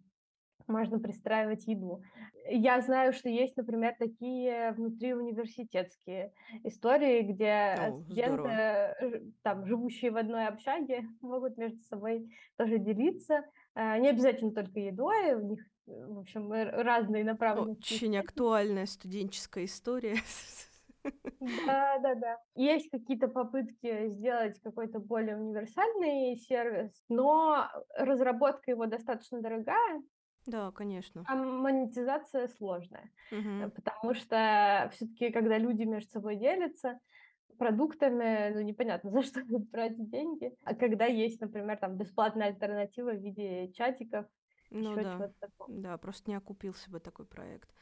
можно 0.68 1.00
пристраивать 1.00 1.66
еду. 1.68 2.02
Я 2.50 2.82
знаю, 2.82 3.14
что 3.14 3.30
есть, 3.30 3.56
например, 3.58 3.96
такие 3.98 4.72
внутри 4.74 5.14
университетские 5.14 6.34
истории, 6.64 7.22
где 7.22 7.76
О, 7.78 7.92
студенты, 7.92 8.34
здорово. 8.34 9.22
там, 9.44 9.66
живущие 9.66 10.12
в 10.12 10.18
одной 10.18 10.48
общаге, 10.48 11.06
могут 11.22 11.58
между 11.58 11.82
собой 11.84 12.30
тоже 12.58 12.80
делиться. 12.80 13.44
Э, 13.76 13.98
не 14.00 14.10
обязательно 14.10 14.52
только 14.52 14.80
едой, 14.80 15.36
у 15.36 15.42
них, 15.42 15.60
в 15.86 16.20
общем, 16.20 16.52
разные 16.52 17.24
направленности. 17.24 17.94
Очень 17.94 18.18
актуальная 18.18 18.86
студенческая 18.86 19.66
история. 19.66 20.16
Да, 21.40 22.00
да, 22.00 22.16
да. 22.16 22.38
Есть 22.56 22.90
какие-то 22.90 23.28
попытки 23.28 24.10
сделать 24.10 24.60
какой-то 24.62 25.00
более 25.00 25.38
универсальный 25.38 26.36
сервис, 26.36 27.04
но 27.10 27.70
разработка 27.96 28.72
его 28.72 28.88
достаточно 28.88 29.42
дорогая, 29.42 30.02
Да, 30.46 30.72
конечно. 30.72 31.26
а 31.26 31.36
монетизация 31.36 32.48
сложная, 32.48 33.12
Мгм. 33.32 33.72
потому 33.76 34.14
что 34.14 34.90
все-таки, 34.94 35.32
когда 35.32 35.58
люди 35.58 35.84
между 35.84 36.10
собой 36.10 36.38
делятся 36.38 37.00
продуктами, 37.58 38.54
ну 38.54 38.62
непонятно, 38.62 39.10
за 39.12 39.24
что 39.24 39.42
тратить 39.72 40.10
деньги, 40.12 40.56
а 40.64 40.76
когда 40.76 41.06
есть, 41.06 41.42
например, 41.42 41.78
там 41.80 41.98
бесплатная 41.98 42.48
альтернатива 42.50 43.12
в 43.12 43.22
виде 43.24 43.72
чатиков, 43.74 44.28
Ну 44.70 44.98
да, 44.98 45.26
чего-то 45.26 45.34
такого. 45.40 45.72
да, 45.82 45.98
просто 45.98 46.30
не 46.30 46.36
окупился 46.36 46.90
бы 46.92 47.00
такой 47.00 47.26
проект. 47.26 47.74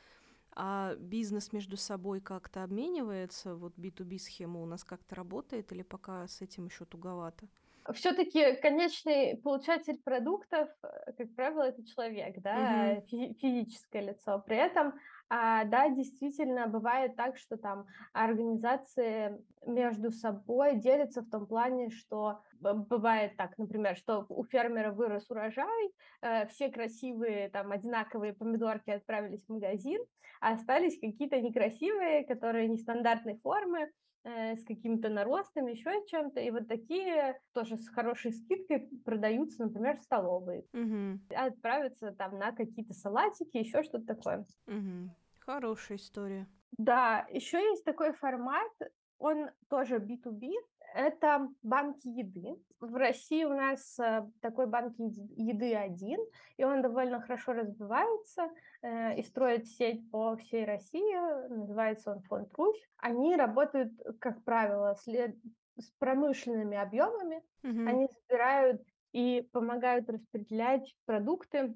А 0.55 0.95
бизнес 0.95 1.51
между 1.51 1.75
собой 1.75 2.21
как-то 2.21 2.63
обменивается? 2.63 3.55
Вот 3.55 3.77
B2B 3.77 4.17
схема 4.17 4.61
у 4.61 4.65
нас 4.65 4.83
как-то 4.83 5.15
работает 5.15 5.71
или 5.73 5.81
пока 5.83 6.27
с 6.27 6.41
этим 6.41 6.65
еще 6.65 6.85
туговато? 6.85 7.47
Все-таки 7.93 8.55
конечный 8.61 9.37
получатель 9.37 9.99
продуктов, 10.01 10.69
э, 10.81 11.11
как 11.17 11.35
правило, 11.35 11.63
это 11.63 11.85
человек, 11.85 12.41
да, 12.41 12.97
угу. 12.97 13.35
физическое 13.35 14.01
лицо. 14.01 14.41
При 14.47 14.57
этом 14.57 14.93
а, 15.37 15.65
да, 15.65 15.89
действительно, 15.89 16.67
бывает 16.67 17.17
так, 17.17 17.37
что 17.37 17.57
там 17.57 17.87
организации 18.13 19.37
между 19.65 20.11
собой 20.11 20.77
делятся 20.77 21.23
в 21.23 21.29
том 21.29 21.45
плане, 21.45 21.89
что 21.89 22.39
бывает 22.61 23.35
так, 23.35 23.57
например, 23.57 23.97
что 23.97 24.25
у 24.29 24.45
фермера 24.45 24.93
вырос 24.93 25.29
урожай, 25.29 25.91
э, 26.21 26.47
все 26.47 26.69
красивые 26.69 27.49
там 27.49 27.73
одинаковые 27.73 28.31
помидорки 28.31 28.91
отправились 28.91 29.43
в 29.45 29.51
магазин, 29.51 30.01
а 30.39 30.53
остались 30.53 30.97
какие-то 31.01 31.41
некрасивые, 31.41 32.25
которые 32.25 32.69
нестандартной 32.69 33.37
формы, 33.43 33.91
э, 34.23 34.55
с 34.55 34.63
какими-то 34.63 35.09
наростами, 35.09 35.71
еще 35.71 35.91
чем-то. 36.07 36.39
И 36.39 36.49
вот 36.49 36.69
такие 36.69 37.37
тоже 37.53 37.77
с 37.77 37.89
хорошей 37.89 38.31
скидкой 38.31 38.87
продаются, 39.03 39.63
например, 39.63 39.97
в 39.97 40.03
столовые. 40.03 40.63
Угу. 40.71 41.35
Отправятся 41.35 42.13
там 42.13 42.39
на 42.39 42.53
какие-то 42.53 42.93
салатики, 42.93 43.57
еще 43.57 43.83
что-то 43.83 44.15
такое. 44.15 44.45
Угу. 44.67 45.09
Хорошая 45.45 45.97
история. 45.97 46.47
Да, 46.77 47.25
еще 47.29 47.57
есть 47.57 47.85
такой 47.85 48.13
формат, 48.13 48.71
он 49.17 49.49
тоже 49.69 49.97
B2B, 49.97 50.51
это 50.95 51.49
банки 51.61 52.07
еды. 52.07 52.55
В 52.79 52.95
России 52.95 53.43
у 53.43 53.53
нас 53.53 53.99
э, 53.99 54.25
такой 54.41 54.67
банк 54.67 54.95
еды 54.97 55.75
один, 55.75 56.19
и 56.57 56.63
он 56.63 56.81
довольно 56.81 57.21
хорошо 57.21 57.53
развивается 57.53 58.49
э, 58.81 59.17
и 59.17 59.23
строит 59.23 59.67
сеть 59.67 60.09
по 60.09 60.37
всей 60.37 60.65
России. 60.65 61.49
Называется 61.49 62.11
он 62.11 62.21
фонд 62.21 62.49
Русь. 62.53 62.81
Они 62.97 63.35
работают, 63.35 63.91
как 64.19 64.43
правило, 64.43 64.95
след... 64.95 65.35
с 65.77 65.91
промышленными 65.99 66.77
объемами. 66.77 67.43
Угу. 67.63 67.87
Они 67.87 68.07
собирают 68.07 68.81
и 69.11 69.47
помогают 69.51 70.09
распределять 70.09 70.95
продукты 71.05 71.73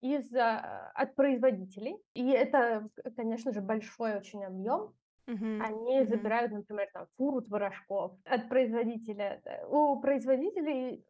из, 0.00 0.32
а, 0.34 0.90
от 0.94 1.14
производителей. 1.14 1.96
И 2.14 2.28
это, 2.30 2.88
конечно 3.16 3.52
же, 3.52 3.60
большой 3.60 4.16
очень 4.16 4.44
объем. 4.44 4.94
Uh-huh. 5.26 5.60
Они 5.60 6.00
uh-huh. 6.00 6.06
забирают, 6.06 6.52
например, 6.52 6.88
там 6.92 7.06
фуру 7.16 7.42
творожков 7.42 8.12
от 8.24 8.48
производителя. 8.48 9.42
У 9.68 10.00
производителей 10.00 11.04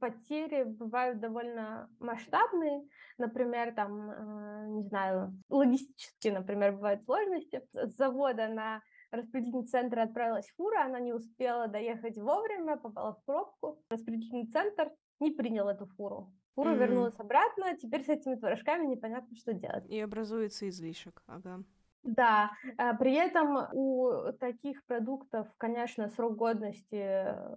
потери 0.00 0.64
бывают 0.64 1.20
довольно 1.20 1.88
масштабные. 1.98 2.86
Например, 3.18 3.74
там, 3.74 4.10
э, 4.10 4.66
не 4.68 4.82
знаю, 4.82 5.34
логистические, 5.48 6.34
например, 6.34 6.72
бывают 6.72 7.04
сложности. 7.04 7.62
С 7.72 7.96
завода 7.96 8.48
на 8.48 8.82
распределительный 9.10 9.66
центр 9.66 10.00
отправилась 10.00 10.52
фура, 10.56 10.84
она 10.84 11.00
не 11.00 11.12
успела 11.12 11.68
доехать 11.68 12.18
вовремя, 12.18 12.76
попала 12.76 13.14
в 13.14 13.24
пробку. 13.24 13.82
Распределительный 13.88 14.46
центр 14.46 14.90
не 15.20 15.30
принял 15.30 15.68
эту 15.68 15.86
фуру. 15.86 16.32
Фура 16.54 16.70
mm-hmm. 16.70 16.78
вернулась 16.78 17.18
обратно, 17.18 17.76
теперь 17.76 18.04
с 18.04 18.08
этими 18.08 18.36
творожками 18.36 18.86
непонятно, 18.86 19.36
что 19.36 19.52
делать. 19.52 19.88
И 19.88 19.98
образуется 20.00 20.68
излишек, 20.68 21.22
ага. 21.26 21.62
Да, 22.04 22.50
а, 22.76 22.94
при 22.94 23.14
этом 23.14 23.68
у 23.72 24.32
таких 24.38 24.84
продуктов, 24.84 25.48
конечно, 25.56 26.08
срок 26.10 26.36
годности, 26.36 26.94
э, 26.94 27.56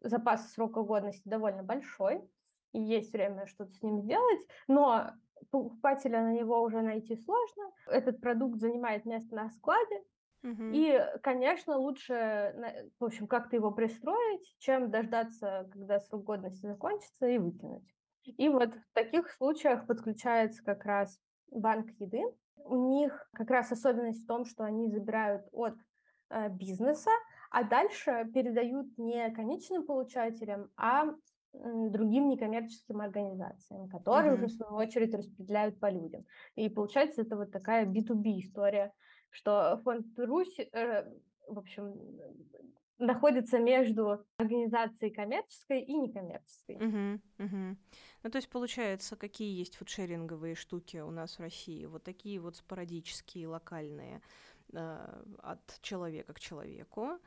запас 0.00 0.52
срока 0.52 0.82
годности 0.82 1.28
довольно 1.28 1.62
большой, 1.62 2.22
и 2.72 2.80
есть 2.80 3.12
время 3.12 3.46
что-то 3.46 3.72
с 3.72 3.82
ним 3.82 4.00
сделать, 4.00 4.40
но 4.68 5.12
покупателя 5.50 6.22
на 6.22 6.32
него 6.32 6.62
уже 6.62 6.80
найти 6.80 7.16
сложно. 7.16 7.70
Этот 7.86 8.20
продукт 8.20 8.58
занимает 8.58 9.04
место 9.04 9.34
на 9.34 9.50
складе, 9.50 10.02
Мгм. 10.42 10.72
и, 10.72 11.00
конечно, 11.22 11.76
лучше, 11.76 12.54
в 12.98 13.04
общем, 13.04 13.26
как-то 13.26 13.56
его 13.56 13.70
пристроить, 13.70 14.54
чем 14.58 14.90
дождаться, 14.90 15.68
когда 15.72 16.00
срок 16.00 16.24
годности 16.24 16.66
закончится, 16.66 17.28
и 17.28 17.38
выкинуть. 17.38 17.94
И 18.36 18.48
вот 18.48 18.74
в 18.74 18.92
таких 18.94 19.30
случаях 19.30 19.86
подключается 19.86 20.62
как 20.62 20.84
раз 20.84 21.18
банк 21.50 21.90
еды. 21.98 22.22
У 22.56 22.90
них 22.90 23.28
как 23.32 23.50
раз 23.50 23.72
особенность 23.72 24.24
в 24.24 24.26
том, 24.26 24.44
что 24.44 24.64
они 24.64 24.88
забирают 24.88 25.46
от 25.52 25.74
э, 26.30 26.48
бизнеса, 26.50 27.10
а 27.50 27.64
дальше 27.64 28.30
передают 28.34 28.98
не 28.98 29.30
конечным 29.30 29.86
получателям, 29.86 30.70
а 30.76 31.14
другим 31.52 32.28
некоммерческим 32.28 33.00
организациям, 33.00 33.88
которые 33.88 34.34
уже, 34.34 34.42
Мгм. 34.42 34.48
в 34.48 34.52
свою 34.52 34.74
очередь, 34.74 35.14
распределяют 35.14 35.80
по 35.80 35.90
людям. 35.90 36.24
И 36.56 36.68
получается, 36.68 37.22
это 37.22 37.36
вот 37.36 37.50
такая 37.50 37.86
B2B 37.86 38.40
история, 38.40 38.92
что 39.30 39.80
фонд 39.82 40.06
Русь, 40.18 40.58
э, 40.58 41.04
в 41.46 41.58
общем, 41.58 41.94
находится 42.98 43.58
между 43.58 44.24
организацией 44.36 45.10
коммерческой 45.10 45.82
и 45.82 45.94
некоммерческой. 45.94 46.76
Мгм, 46.76 47.22
мгм. 47.38 47.78
Ну, 48.22 48.30
то 48.30 48.36
есть, 48.36 48.48
получается, 48.48 49.16
какие 49.16 49.56
есть 49.56 49.76
фудшеринговые 49.76 50.54
штуки 50.54 50.98
у 50.98 51.10
нас 51.10 51.38
в 51.38 51.40
России? 51.40 51.86
Вот 51.86 52.04
такие 52.04 52.40
вот 52.40 52.56
спорадические, 52.56 53.48
локальные, 53.48 54.20
э, 54.72 55.22
от 55.42 55.78
человека 55.82 56.32
к 56.34 56.40
человеку. 56.40 57.18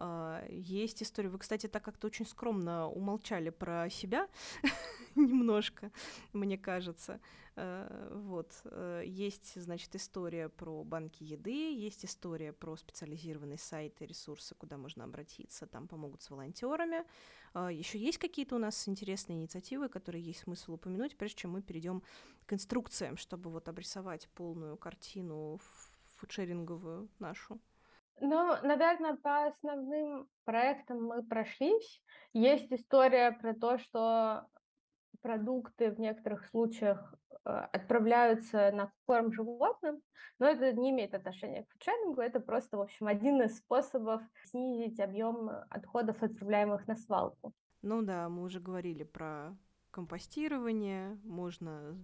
А, 0.00 0.44
Есть 0.48 1.02
история. 1.02 1.28
Вы, 1.28 1.38
кстати, 1.38 1.66
так 1.66 1.82
как-то 1.84 2.06
очень 2.06 2.24
скромно 2.24 2.88
умолчали 2.88 3.50
про 3.50 3.90
себя 3.90 4.28
немножко, 5.16 5.90
мне 6.32 6.56
кажется. 6.56 7.20
Э, 7.56 8.08
Вот. 8.14 8.52
э, 8.64 9.02
Есть, 9.04 9.60
значит, 9.60 9.96
история 9.96 10.48
про 10.48 10.84
банки 10.84 11.24
еды, 11.24 11.74
есть 11.74 12.04
история 12.04 12.52
про 12.52 12.76
специализированные 12.76 13.58
сайты, 13.58 14.06
ресурсы, 14.06 14.54
куда 14.54 14.76
можно 14.76 15.02
обратиться, 15.04 15.66
там 15.66 15.88
помогут 15.88 16.22
с 16.22 16.30
волонтерами. 16.30 17.04
Еще 17.54 17.98
есть 17.98 18.18
какие-то 18.18 18.54
у 18.56 18.58
нас 18.58 18.86
интересные 18.88 19.36
инициативы, 19.38 19.88
которые 19.88 20.22
есть 20.22 20.40
смысл 20.40 20.74
упомянуть, 20.74 21.16
прежде 21.16 21.38
чем 21.38 21.52
мы 21.52 21.62
перейдем 21.62 22.02
к 22.46 22.52
инструкциям, 22.52 23.16
чтобы 23.16 23.50
вот 23.50 23.68
обрисовать 23.68 24.28
полную 24.34 24.76
картину 24.76 25.58
фудшеринговую 26.18 27.08
нашу. 27.18 27.58
Ну, 28.20 28.56
наверное, 28.62 29.16
по 29.16 29.46
основным 29.46 30.28
проектам 30.44 31.04
мы 31.04 31.22
прошлись. 31.22 32.02
Есть 32.32 32.72
история 32.72 33.32
про 33.32 33.54
то, 33.54 33.78
что 33.78 34.46
продукты 35.22 35.90
в 35.90 36.00
некоторых 36.00 36.46
случаях 36.46 37.14
э, 37.44 37.50
отправляются 37.50 38.70
на 38.72 38.92
корм 39.06 39.32
животным, 39.32 40.00
но 40.38 40.46
это 40.46 40.72
не 40.72 40.90
имеет 40.90 41.14
отношения 41.14 41.64
к 41.64 41.70
фудшерингу, 41.72 42.20
это 42.20 42.40
просто, 42.40 42.76
в 42.76 42.82
общем, 42.82 43.08
один 43.08 43.42
из 43.42 43.58
способов 43.58 44.22
снизить 44.44 45.00
объем 45.00 45.50
отходов, 45.70 46.22
отправляемых 46.22 46.86
на 46.86 46.96
свалку. 46.96 47.52
Ну 47.82 48.02
да, 48.02 48.28
мы 48.28 48.42
уже 48.42 48.60
говорили 48.60 49.04
про 49.04 49.56
компостирование, 49.90 51.18
можно 51.24 51.96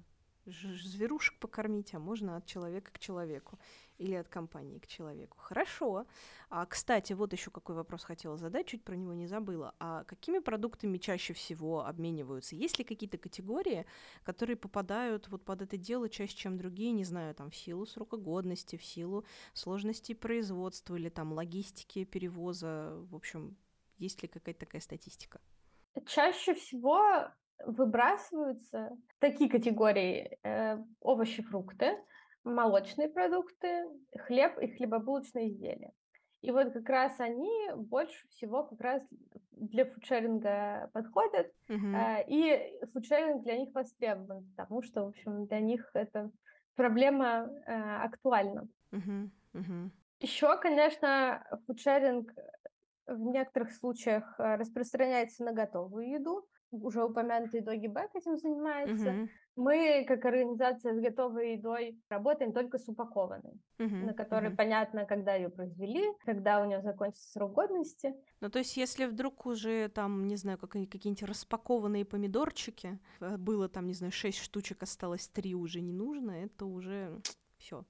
зверушек 0.47 1.39
покормить, 1.39 1.95
а 1.95 1.99
можно 1.99 2.37
от 2.37 2.47
человека 2.47 2.93
к 2.93 2.99
человеку 2.99 3.59
или 3.99 4.15
от 4.15 4.29
компании 4.29 4.79
к 4.79 4.87
человеку. 4.87 5.39
Хорошо. 5.39 6.07
А, 6.51 6.67
кстати, 6.67 7.13
вот 7.13 7.33
еще 7.33 7.51
какой 7.51 7.77
вопрос 7.77 8.05
хотела 8.05 8.37
задать, 8.37 8.67
чуть 8.67 8.85
про 8.85 8.97
него 8.97 9.15
не 9.15 9.27
забыла. 9.27 9.75
А 9.79 10.05
какими 10.05 10.41
продуктами 10.41 10.99
чаще 10.99 11.33
всего 11.33 11.87
обмениваются? 11.87 12.57
Есть 12.57 12.79
ли 12.79 12.85
какие-то 12.85 13.19
категории, 13.19 13.87
которые 14.23 14.57
попадают 14.57 15.29
вот 15.29 15.45
под 15.45 15.63
это 15.63 15.77
дело 15.77 16.09
чаще, 16.09 16.37
чем 16.37 16.59
другие, 16.59 16.93
не 16.93 17.05
знаю, 17.05 17.35
там 17.35 17.51
в 17.51 17.57
силу 17.57 17.87
срока 17.87 18.17
годности, 18.17 18.77
в 18.77 18.85
силу 18.85 19.25
сложности 19.53 20.15
производства 20.15 20.97
или 20.97 21.09
там 21.09 21.33
логистики 21.33 22.05
перевоза, 22.05 22.93
в 23.11 23.15
общем, 23.15 23.57
есть 23.99 24.23
ли 24.23 24.29
какая-то 24.29 24.61
такая 24.61 24.81
статистика? 24.81 25.41
Чаще 26.07 26.55
всего 26.55 27.31
выбрасываются 27.65 28.91
такие 29.19 29.51
категории 29.51 30.39
э, 30.43 30.79
овощи, 31.01 31.43
фрукты, 31.43 31.99
молочные 32.45 33.09
продукты, 33.09 33.85
хлеб 34.27 34.59
и 34.59 34.69
хлебобулочные 34.69 35.49
изделия. 35.49 35.93
И 36.43 36.51
вот 36.51 36.73
как 36.75 36.89
раз 36.91 37.21
они 37.21 37.71
больше 37.75 38.29
всего 38.29 38.65
как 38.65 38.81
раз 38.81 39.03
для 39.53 39.87
фудшеринга 39.87 40.91
подходят, 40.93 41.51
Мгм. 41.69 41.95
э, 41.97 42.25
и 42.29 42.81
фудшеринг 42.93 43.43
для 43.45 43.57
них 43.57 43.75
востребован, 43.75 44.45
потому 44.55 44.83
что, 44.83 45.05
в 45.05 45.09
общем, 45.09 45.47
для 45.47 45.61
них 45.61 45.91
эта 45.95 46.31
проблема 46.75 47.49
э, 47.67 47.73
актуальна. 47.73 48.69
Мгм. 48.91 49.33
Мгм. 49.55 49.93
Еще, 50.21 50.59
конечно, 50.59 51.47
фудшеринг 51.67 52.31
в 53.07 53.21
некоторых 53.21 53.73
случаях 53.73 54.39
э, 54.39 54.57
распространяется 54.57 55.45
на 55.45 55.53
готовую 55.53 56.11
еду. 56.11 56.47
Уже 56.83 57.05
упомянутый 57.05 57.61
Доги 57.61 57.87
Бэк 57.89 58.11
этим 58.15 58.37
занимается. 58.37 59.13
Мгм. 59.13 59.31
Мы, 59.57 60.05
как 60.09 60.25
организация 60.25 60.95
с 60.95 61.01
готовой 61.01 61.53
едой, 61.53 61.97
работаем 62.09 62.53
только 62.53 62.79
с 62.79 62.89
упакованной, 62.89 63.61
Мгм. 63.79 64.07
на 64.07 64.15
которой 64.15 64.49
Мгм. 64.49 64.57
понятно, 64.57 65.05
когда 65.07 65.35
ее 65.35 65.49
произвели, 65.49 66.03
когда 66.25 66.61
у 66.61 66.65
нее 66.65 66.83
закончится 66.83 67.31
срок 67.31 67.53
годности. 67.53 68.15
Ну, 68.41 68.51
то 68.51 68.59
есть, 68.59 68.77
если 68.77 69.07
вдруг 69.07 69.47
уже 69.47 69.89
там, 69.89 70.27
не 70.27 70.37
знаю, 70.37 70.59
какие- 70.59 70.87
какие-нибудь 70.87 71.23
распакованные 71.29 72.05
помидорчики, 72.05 72.99
э, 73.21 73.37
было 73.37 73.69
там, 73.69 73.87
не 73.87 73.95
знаю, 73.95 74.13
шесть 74.13 74.39
штучек, 74.39 74.83
осталось 74.83 75.29
три 75.29 75.55
уже 75.55 75.81
не 75.81 75.93
нужно, 75.93 76.33
это 76.33 76.67
уже 76.67 77.21
все. 77.59 77.85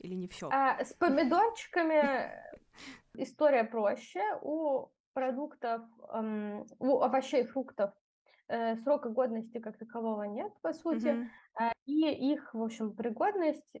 Или 0.00 0.14
не 0.14 0.26
все. 0.26 0.48
А 0.50 0.84
с 0.84 0.92
помидорчиками 0.92 2.30
история 3.14 3.64
проще. 3.64 4.20
У 4.42 4.88
продуктов, 5.14 5.82
эм, 6.12 6.66
у 6.78 7.00
овощей 7.00 7.42
и 7.42 7.46
фруктов 7.46 7.90
срока 8.82 9.08
годности 9.10 9.58
как 9.58 9.78
такового 9.78 10.24
нет, 10.24 10.52
по 10.62 10.72
сути. 10.72 11.08
Мгм. 11.08 11.30
А, 11.58 11.72
И 11.86 12.32
их, 12.32 12.54
в 12.54 12.62
общем, 12.62 12.94
пригодность 12.94 13.74
э, 13.76 13.80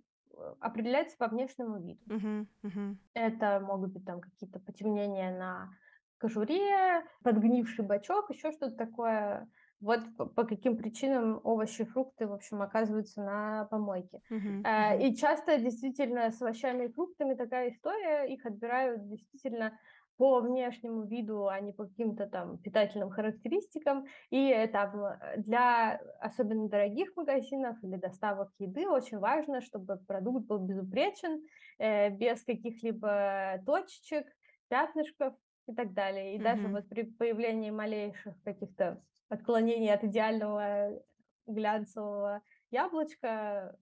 определяется 0.60 1.16
по 1.16 1.28
внешнему 1.28 1.78
виду. 1.80 2.00
Мгм. 2.06 2.48
Мгм. 2.62 2.98
Это 3.14 3.60
могут 3.60 3.92
быть 3.92 4.04
там 4.04 4.20
какие-то 4.20 4.58
потемнения 4.60 5.36
на 5.36 5.70
кожуре, 6.18 7.04
подгнивший 7.22 7.84
бачок, 7.84 8.30
еще 8.30 8.52
что-то 8.52 8.76
такое. 8.76 9.48
Вот 9.80 10.00
по, 10.16 10.44
каким 10.44 10.76
причинам 10.76 11.40
овощи 11.44 11.82
и 11.82 11.84
фрукты, 11.84 12.26
в 12.26 12.32
общем, 12.32 12.62
оказываются 12.62 13.22
на 13.22 13.66
помойке. 13.66 14.20
Э, 14.64 14.98
Мгм. 14.98 15.06
И 15.06 15.14
часто 15.16 15.58
действительно 15.58 16.30
с 16.30 16.40
овощами 16.42 16.84
и 16.86 16.92
фруктами 16.92 17.34
такая 17.34 17.70
история, 17.70 18.24
их 18.32 18.44
отбирают 18.46 19.06
действительно 19.08 19.78
по 20.16 20.40
внешнему 20.40 21.04
виду, 21.04 21.46
а 21.48 21.60
не 21.60 21.72
по 21.72 21.86
каким-то 21.86 22.26
там 22.26 22.58
питательным 22.58 23.10
характеристикам. 23.10 24.06
И 24.30 24.50
э, 24.50 24.66
там 24.68 25.04
э, 25.04 25.34
для 25.38 26.00
особенно 26.20 26.68
дорогих 26.68 27.14
магазинов 27.16 27.76
или 27.82 27.96
доставок 27.96 28.50
еды 28.58 28.88
очень 28.88 29.18
важно, 29.18 29.60
чтобы 29.60 29.96
продукт 30.06 30.46
был 30.46 30.58
безупречен, 30.58 31.42
э, 31.78 32.10
без 32.10 32.42
каких-либо 32.44 33.60
точечек, 33.66 34.26
пятнышков 34.68 35.34
и 35.68 35.74
так 35.74 35.92
далее. 35.92 36.34
И 36.36 36.38
даже 36.38 36.62
Мгм. 36.62 36.72
вот 36.72 36.88
при 36.88 37.02
появлении 37.02 37.70
малейших 37.70 38.34
каких-то 38.42 39.02
отклонений 39.28 39.92
от 39.92 40.04
идеального 40.04 41.02
глянцевого 41.46 42.42
яблочка, 42.70 43.76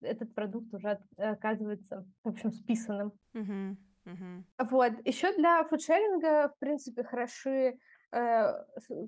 этот 0.00 0.34
продукт 0.34 0.72
уже 0.74 0.98
оказывается, 1.16 2.06
в 2.22 2.28
общем, 2.28 2.52
списанным. 2.52 3.12
Мгм. 3.32 3.85
Мгм. 4.06 4.46
Вот. 4.58 4.92
Еще 5.04 5.34
для 5.36 5.64
фудшеринга, 5.64 6.48
в 6.48 6.58
принципе, 6.58 7.04
хороши 7.04 7.78
э, 8.12 8.64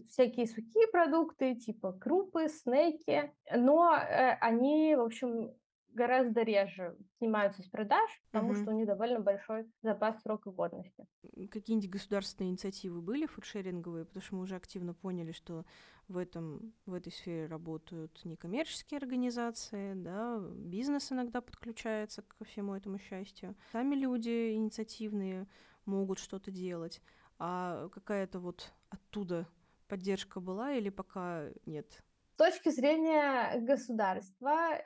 всякие 0.08 0.46
сухие 0.46 0.86
продукты, 0.88 1.54
типа 1.54 1.92
крупы, 1.92 2.48
снеки, 2.48 3.32
но 3.54 3.94
э, 3.96 4.36
они, 4.40 4.94
в 4.96 5.00
общем, 5.00 5.54
гораздо 5.88 6.42
реже 6.42 6.98
снимаются 7.18 7.62
с 7.62 7.68
продаж, 7.68 8.10
потому 8.30 8.54
Мгм. 8.54 8.54
что 8.54 8.70
у 8.70 8.74
них 8.74 8.86
довольно 8.86 9.20
большой 9.20 9.70
запас 9.82 10.20
срока 10.22 10.50
годности. 10.50 11.06
Какие-нибудь 11.50 11.90
государственные 11.90 12.50
инициативы 12.50 13.00
были 13.02 13.26
фудшеринговые? 13.26 14.04
Потому 14.06 14.22
что 14.22 14.34
мы 14.36 14.42
уже 14.42 14.56
активно 14.56 14.94
поняли, 14.94 15.32
что 15.32 15.66
в, 16.08 16.16
этом, 16.16 16.72
в 16.86 16.94
этой 16.94 17.12
сфере 17.12 17.46
работают 17.46 18.20
некоммерческие 18.24 18.98
организации, 18.98 19.94
да, 19.94 20.38
бизнес 20.40 21.12
иногда 21.12 21.40
подключается 21.40 22.22
ко 22.22 22.44
всему 22.44 22.74
этому 22.74 22.98
счастью. 22.98 23.54
Сами 23.72 23.94
люди 23.94 24.52
инициативные 24.52 25.46
могут 25.84 26.18
что-то 26.18 26.50
делать. 26.50 27.00
А 27.38 27.88
какая-то 27.90 28.40
вот 28.40 28.72
оттуда 28.90 29.46
поддержка 29.86 30.40
была 30.40 30.72
или 30.72 30.90
пока 30.90 31.50
нет? 31.66 32.02
точки 32.38 32.70
зрения 32.70 33.60
государства 33.60 34.80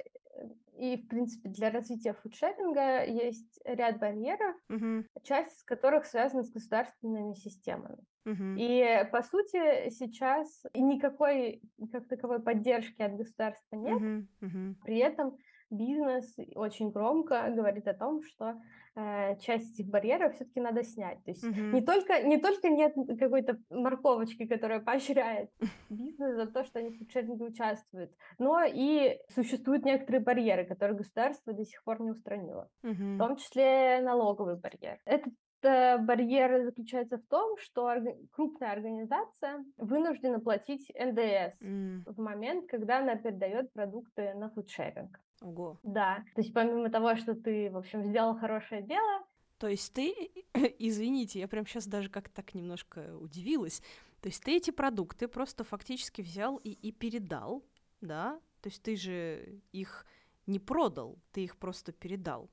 и, 0.77 0.97
в 0.97 1.09
принципе, 1.09 1.49
для 1.51 1.71
развития 1.71 2.15
фудшеринга 2.15 3.05
есть 3.05 3.61
ряд 3.65 3.99
барьеров, 3.99 4.57
Мгм. 4.69 5.05
часть 5.23 5.59
из 5.59 5.65
которых 5.65 6.07
связана 6.07 6.43
с 6.43 6.51
государственными 6.51 7.35
системами. 7.35 8.05
Мгм. 8.25 8.57
И, 8.57 9.09
по 9.13 9.23
сути, 9.23 9.91
сейчас 9.91 10.65
никакой 10.75 11.63
как 11.93 12.09
таковой 12.09 12.43
поддержки 12.43 13.03
от 13.03 13.17
государства 13.17 13.77
нет. 13.77 13.95
Мгм. 13.95 14.29
Мгм. 14.41 14.77
При 14.85 14.99
этом 14.99 15.39
бизнес 15.71 16.37
очень 16.55 16.91
громко 16.91 17.51
говорит 17.55 17.87
о 17.89 17.95
том, 17.95 18.23
что 18.23 18.61
э, 18.97 19.37
часть 19.41 19.75
этих 19.75 19.91
барьеров 19.91 20.35
все-таки 20.35 20.61
надо 20.61 20.83
снять. 20.83 21.23
То 21.25 21.31
есть 21.31 21.43
Мгм. 21.45 21.75
не 21.75 21.83
только, 21.83 22.23
не 22.23 22.39
только 22.39 22.69
нет 22.69 22.95
какой-то 23.19 23.59
морковочки, 23.71 24.47
которая 24.47 24.81
поощряет 24.81 25.51
бизнес 25.89 26.37
за 26.37 26.47
то, 26.47 26.65
что 26.65 26.79
они 26.79 26.91
в 26.91 26.99
фудшеринге 26.99 27.45
участвуют, 27.45 28.13
но 28.39 28.63
и 28.65 29.19
существуют 29.29 29.85
некоторые 29.85 30.23
барьеры, 30.23 30.65
которые 30.67 30.97
государство 30.97 31.53
до 31.53 31.65
сих 31.65 31.83
пор 31.85 32.01
не 32.01 32.11
устранило, 32.11 32.71
в 32.83 32.87
Мгм. 32.89 33.19
том 33.19 33.37
числе 33.37 34.01
налоговый 34.03 34.57
барьер. 34.57 34.99
Этот 35.05 35.33
э, 35.33 35.33
барьер 35.63 36.65
заключается 36.65 37.19
в 37.19 37.23
том, 37.27 37.57
что 37.59 37.91
крупная 38.33 38.73
организация 38.73 39.65
вынуждена 39.77 40.41
платить 40.41 40.91
НДС 40.95 41.61
М. 41.63 42.05
в 42.07 42.19
момент, 42.21 42.69
когда 42.69 42.99
она 42.99 43.17
передает 43.17 43.73
продукты 43.73 44.35
на 44.35 44.51
фудшеринг. 44.51 45.19
Ого. 45.41 45.79
Да, 45.83 46.25
то 46.35 46.41
есть 46.41 46.53
помимо 46.55 46.91
того, 46.91 47.17
что 47.17 47.35
ты, 47.35 47.71
в 47.71 47.77
общем, 47.77 48.05
сделал 48.05 48.37
хорошее 48.39 48.83
дело, 48.83 49.25
То 49.59 49.69
есть 49.69 49.93
ты, 49.95 50.13
извините, 50.79 51.39
я 51.41 51.49
прям 51.49 51.67
сейчас 51.67 51.87
даже 51.87 52.11
как-то 52.11 52.35
так 52.35 52.55
немножко 52.55 53.17
удивилась. 53.19 53.81
То 54.21 54.29
есть 54.29 54.43
ты 54.43 54.57
эти 54.57 54.71
продукты 54.71 55.29
просто 55.29 55.65
фактически 55.65 56.23
взял 56.23 56.57
и, 56.57 56.71
и 56.71 56.93
передал, 56.93 57.65
да? 58.01 58.41
То 58.61 58.69
есть 58.69 58.83
ты 58.83 58.97
же 58.97 59.61
их 59.73 60.07
не 60.47 60.59
продал, 60.59 61.19
ты 61.33 61.45
их 61.45 61.57
просто 61.57 61.93
передал. 61.93 62.51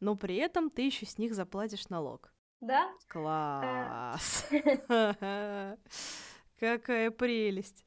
Но 0.00 0.16
при 0.16 0.36
этом 0.36 0.70
ты 0.70 0.82
еще 0.82 1.06
с 1.06 1.18
них 1.18 1.34
заплатишь 1.34 1.88
налог. 1.88 2.31
Да, 2.62 2.90
Класс! 3.08 4.48
Какая 6.58 7.10
прелесть! 7.10 7.84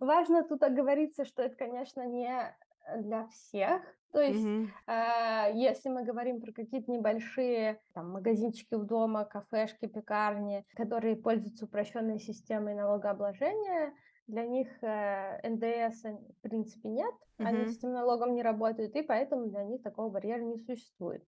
важно 0.00 0.44
тут 0.44 0.62
оговориться, 0.62 1.24
что 1.24 1.42
это, 1.42 1.56
конечно, 1.56 2.06
не 2.06 2.54
для 2.98 3.26
всех. 3.28 3.82
То 4.12 4.20
есть, 4.20 4.44
Мгм. 4.44 4.72
э, 4.86 5.50
если 5.54 5.88
мы 5.88 6.04
говорим 6.04 6.40
про 6.40 6.52
какие-то 6.52 6.90
небольшие 6.90 7.80
там, 7.92 8.12
магазинчики 8.12 8.74
у 8.74 8.84
дома, 8.84 9.24
кафешки, 9.24 9.86
пекарни, 9.86 10.64
которые 10.74 11.16
пользуются 11.16 11.64
упрощенной 11.66 12.18
системой 12.20 12.74
налогообложения, 12.74 13.92
для 14.26 14.44
них 14.46 14.68
э, 14.82 15.48
НДС, 15.48 16.02
в 16.04 16.40
принципе, 16.42 16.88
нет, 16.88 17.14
они 17.38 17.58
Мгм. 17.58 17.68
с 17.68 17.78
этим 17.78 17.92
налогом 17.92 18.34
не 18.34 18.42
работают, 18.42 18.94
и 18.96 19.02
поэтому 19.02 19.46
для 19.46 19.64
них 19.64 19.82
такого 19.82 20.10
барьера 20.10 20.40
не 20.40 20.58
существует. 20.58 21.22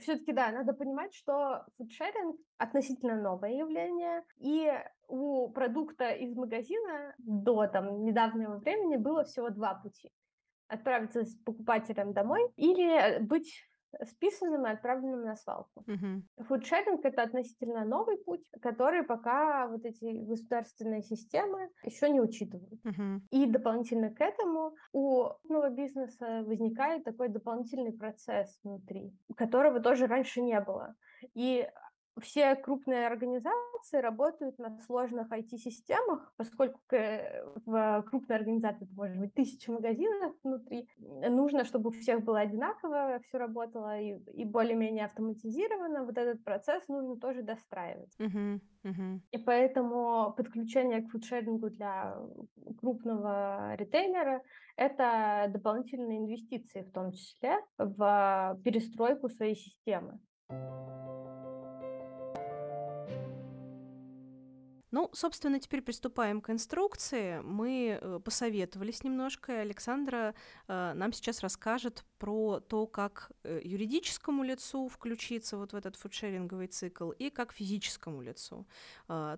Все-таки, 0.00 0.32
да, 0.32 0.50
надо 0.50 0.72
понимать, 0.74 1.14
что 1.14 1.64
фудшеринг 1.78 2.36
относительно 2.58 3.20
новое 3.20 3.50
явление, 3.52 4.22
и 4.38 4.70
у 5.08 5.48
продукта 5.50 6.10
из 6.10 6.34
магазина 6.36 7.14
до 7.18 7.66
там, 7.66 8.04
недавнего 8.04 8.56
времени 8.56 8.96
было 8.96 9.24
всего 9.24 9.50
два 9.50 9.74
пути. 9.74 10.10
Отправиться 10.68 11.24
с 11.24 11.34
покупателем 11.36 12.12
домой 12.12 12.50
или 12.56 13.18
быть 13.20 13.62
списанным 14.04 14.66
и 14.66 14.70
отправленным 14.70 15.22
на 15.22 15.36
свалку. 15.36 15.84
Мгм. 15.86 16.28
Фудшеринг— 16.48 17.00
это 17.04 17.22
относительно 17.22 17.84
новый 17.84 18.18
путь, 18.18 18.42
который 18.60 19.02
пока 19.02 19.68
вот 19.68 19.84
эти 19.84 20.24
государственные 20.24 21.02
системы 21.02 21.70
еще 21.84 22.10
не 22.10 22.20
учитывают. 22.20 22.80
Мгм. 22.84 23.26
И 23.30 23.46
дополнительно 23.46 24.10
к 24.10 24.20
этому 24.20 24.74
у 24.92 25.28
нового 25.44 25.70
бизнеса 25.70 26.42
возникает 26.46 27.04
такой 27.04 27.28
дополнительный 27.28 27.92
процесс 27.92 28.58
внутри, 28.62 29.12
которого 29.36 29.80
тоже 29.80 30.06
раньше 30.06 30.42
не 30.42 30.60
было. 30.60 30.94
И 31.34 31.68
все 32.20 32.54
крупные 32.56 33.06
организации 33.06 33.98
работают 33.98 34.58
на 34.58 34.78
сложных 34.80 35.30
IT-системах, 35.30 36.32
поскольку 36.36 36.80
к- 36.86 37.44
в 37.66 38.02
крупной 38.08 38.38
организации 38.38 38.84
это 38.84 38.94
может 38.94 39.18
быть 39.18 39.34
тысяча 39.34 39.70
магазинов 39.70 40.34
внутри. 40.42 40.88
Нужно, 40.98 41.64
чтобы 41.64 41.90
у 41.90 41.92
всех 41.92 42.24
было 42.24 42.40
одинаково, 42.40 43.20
все 43.24 43.38
работало 43.38 44.00
и, 44.00 44.18
и 44.32 44.44
более-менее 44.44 45.04
автоматизировано. 45.04 46.04
Вот 46.04 46.16
этот 46.16 46.42
процесс 46.42 46.88
нужно 46.88 47.16
тоже 47.16 47.42
достраивать. 47.42 48.14
И 49.32 49.38
поэтому 49.38 50.32
подключение 50.36 51.02
к 51.02 51.10
фудшерингу 51.10 51.70
для 51.70 52.16
крупного 52.80 53.74
ритейлера– 53.74 54.42
это 54.76 55.46
дополнительные 55.48 56.18
инвестиции, 56.18 56.82
в 56.82 56.92
том 56.92 57.12
числе 57.12 57.56
в 57.78 58.58
перестройку 58.64 59.28
своей 59.28 59.56
системы. 59.56 60.18
Ну, 64.92 65.10
собственно, 65.12 65.58
теперь 65.58 65.82
приступаем 65.82 66.40
к 66.40 66.50
инструкции. 66.50 67.40
Мы 67.42 67.98
э, 68.00 68.20
посоветовались 68.24 69.02
немножко, 69.02 69.52
и 69.52 69.56
Александра 69.56 70.34
э, 70.68 70.92
нам 70.94 71.12
сейчас 71.12 71.40
расскажет 71.40 72.04
про 72.18 72.60
то, 72.60 72.86
как 72.86 73.32
э, 73.42 73.60
юридическому 73.64 74.44
лицу 74.44 74.88
включиться 74.88 75.56
вот 75.56 75.72
в 75.72 75.76
этот 75.76 75.96
фудшеринговый 75.96 76.68
цикл 76.68 77.10
и 77.10 77.30
как 77.30 77.52
физическому 77.52 78.22
лицу 78.22 78.66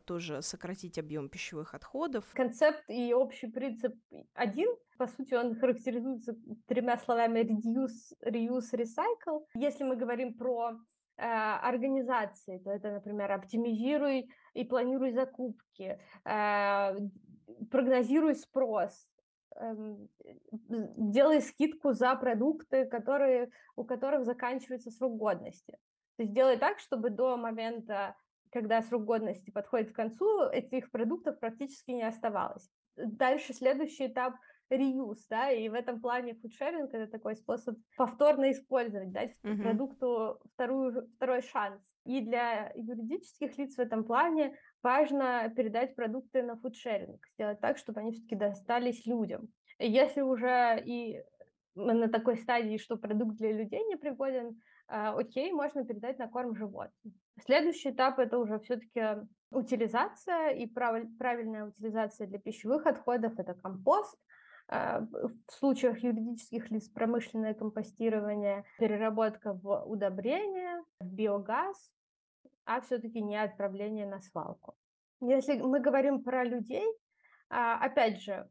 тоже 0.05 0.43
сократить 0.43 0.99
объем 0.99 1.29
пищевых 1.29 1.75
отходов. 1.75 2.25
Концепт 2.35 2.85
и 2.89 3.13
общий 3.15 3.47
принцип 3.47 3.95
один. 4.35 4.69
По 4.99 5.07
сути, 5.07 5.35
он 5.35 5.55
характеризуется 5.59 6.37
тремя 6.67 6.99
словами 6.99 7.41
reduce, 7.41 8.15
reuse, 8.25 8.73
recycle. 8.73 9.45
Если 9.55 9.85
мы 9.85 9.97
говорим 9.97 10.35
про 10.35 10.79
организации, 11.17 12.59
то 12.59 12.71
это, 12.71 12.93
например, 12.93 13.33
оптимизируй 13.33 14.31
и 14.59 14.65
планируй 14.65 15.13
закупки, 15.13 16.01
э, 16.25 16.97
прогнозируй 17.71 18.35
спрос, 18.35 19.09
эм, 19.57 20.09
делай 20.97 21.41
скидку 21.41 21.93
за 21.93 22.17
продукты, 22.17 22.85
которые, 22.87 23.51
у 23.77 23.85
которых 23.85 24.25
заканчивается 24.25 24.91
срок 24.91 25.17
годности. 25.17 25.79
То 26.17 26.25
есть 26.25 26.35
делай 26.35 26.57
так, 26.57 26.81
чтобы 26.81 27.11
до 27.11 27.37
момента, 27.37 28.17
когда 28.51 28.83
срок 28.83 29.05
годности 29.05 29.51
подходит 29.51 29.93
к 29.93 29.97
концу, 29.97 30.49
этих 30.51 30.91
продуктов 30.91 31.39
практически 31.39 31.93
не 31.93 32.03
оставалось. 32.03 32.69
Дальше 32.97 33.55
следующий 33.55 34.09
этап 34.09 34.35
реюз, 34.71 35.25
да, 35.29 35.51
и 35.53 35.69
в 35.69 35.75
этом 35.75 36.01
плане 36.01 36.35
фудшеринг 36.35 36.93
это 36.93 37.11
такой 37.11 37.37
способ 37.37 37.77
повторно 37.97 38.51
использовать, 38.51 39.13
дать 39.13 39.37
Мгм. 39.43 39.63
продукту 39.63 40.41
вторую, 40.55 41.09
второй 41.17 41.43
шанс. 41.43 41.81
И 42.05 42.21
для 42.21 42.73
юридических 42.75 43.59
лиц 43.59 43.77
в 43.77 43.81
этом 43.81 44.05
плане 44.05 44.57
важно 44.83 45.53
передать 45.55 45.95
продукты 45.95 46.43
на 46.43 46.57
фудшеринг, 46.57 47.21
сделать 47.35 47.61
так, 47.61 47.79
чтобы 47.79 48.01
они 48.01 48.13
все-таки 48.13 48.37
достались 48.37 49.07
людям. 49.07 49.49
Если 49.79 50.23
уже 50.23 50.83
и 50.85 51.23
на 51.75 52.09
такой 52.09 52.37
стадии, 52.37 52.79
что 52.79 52.97
продукт 52.97 53.37
для 53.37 53.53
людей 53.53 53.85
не 53.85 53.97
пригоден, 53.97 54.61
а, 54.89 55.15
окей, 55.17 55.53
можно 55.53 55.85
передать 55.85 56.19
на 56.19 56.29
корм 56.29 56.57
животным. 56.57 57.15
Следующий 57.45 57.91
этап 57.91 58.19
это 58.19 58.39
уже 58.39 58.59
все-таки 58.59 59.27
утилизация 59.51 60.51
и 60.51 60.67
прав- 60.67 61.17
правильная 61.19 61.67
утилизация 61.67 62.27
для 62.27 62.39
пищевых 62.39 62.87
отходов 62.87 63.39
это 63.39 63.55
компост. 63.55 64.19
А, 64.69 65.01
В 65.01 65.53
случаях 65.53 65.99
юридических 66.01 66.71
лиц 66.71 66.89
промышленное 66.89 67.55
компостирование, 67.55 68.65
переработка 68.79 69.55
в 69.55 69.85
удобрение, 69.87 70.85
в 71.01 71.07
биогаз, 71.07 71.93
а 72.67 72.81
все-таки 72.83 73.23
не 73.23 73.37
отправление 73.37 74.07
на 74.07 74.21
свалку. 74.21 74.75
Если 75.21 75.61
мы 75.61 75.81
говорим 75.81 76.23
про 76.23 76.45
людей, 76.45 76.87
а, 77.49 77.83
опять 77.83 78.21
же, 78.21 78.47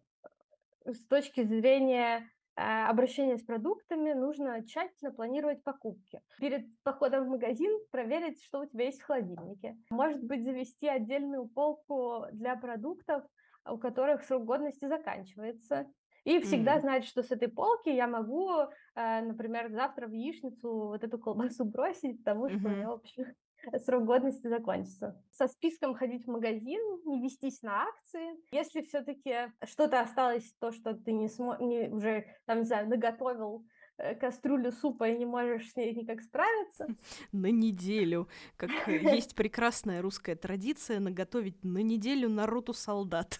с 0.85 1.05
точки 1.05 1.43
зрения 1.43 2.27
а, 2.55 2.89
обращения 2.89 3.37
с 3.37 3.43
продуктами 3.43 4.13
нужно 4.13 4.65
тщательно 4.65 5.11
планировать 5.11 5.63
покупки. 5.63 6.19
Перед 6.39 6.65
походом 6.81 7.25
в 7.25 7.29
магазин 7.29 7.71
проверить, 7.91 8.43
что 8.43 8.61
у 8.61 8.65
тебя 8.65 8.85
есть 8.85 9.01
в 9.01 9.05
холодильнике. 9.05 9.77
Может 9.91 10.23
быть, 10.23 10.43
завести 10.43 10.87
отдельную 10.87 11.47
полку 11.47 12.25
для 12.31 12.55
продуктов, 12.55 13.23
у 13.69 13.77
которых 13.77 14.23
срок 14.23 14.45
годности 14.45 14.87
заканчивается. 14.87 15.85
И 16.27 16.41
всегда 16.41 16.73
Мгм. 16.73 16.81
знать, 16.81 17.05
что 17.05 17.23
с 17.23 17.31
этой 17.31 17.47
полки 17.47 17.87
я 17.87 18.05
могу, 18.05 18.49
э, 18.95 19.21
например, 19.21 19.71
завтра 19.71 20.07
в 20.07 20.11
яичницу 20.11 20.69
вот 20.87 21.01
эту 21.01 21.17
колбасу 21.17 21.63
бросить, 21.65 22.17
потому 22.17 22.49
что 22.49 22.57
у 22.57 22.61
Мгм. 22.63 22.75
нее, 22.75 22.87
в 22.87 22.91
общем, 22.91 23.25
срок 23.85 24.03
годности 24.03 24.47
закончится. 24.47 25.23
Со 25.31 25.47
списком 25.47 25.95
ходить 25.95 26.25
в 26.25 26.29
магазин, 26.29 26.81
не 27.05 27.21
вестись 27.21 27.61
на 27.61 27.83
акции. 27.83 28.35
Если 28.51 28.81
все-таки 28.81 29.53
что-то 29.63 30.01
осталось, 30.01 30.53
то, 30.59 30.73
что 30.73 30.93
ты 30.95 31.13
не, 31.13 31.27
смо- 31.27 31.63
не 31.63 31.87
уже, 31.87 32.25
там, 32.45 32.59
не 32.59 32.65
знаю, 32.65 32.89
наготовил 32.89 33.65
э, 33.97 34.13
кастрюлю 34.15 34.73
супа 34.73 35.07
и 35.07 35.17
не 35.17 35.25
можешь 35.25 35.71
с 35.71 35.75
ней 35.77 35.95
никак 35.95 36.21
справиться, 36.21 36.87
На 37.31 37.51
неделю. 37.51 38.27
Как 38.57 38.89
э, 38.89 38.99
есть 39.01 39.33
прекрасная 39.33 40.01
русская 40.01 40.35
традиция 40.35 40.99
наготовить 40.99 41.63
на 41.63 41.77
неделю 41.81 42.27
на 42.27 42.47
роту 42.47 42.73
солдат. 42.73 43.39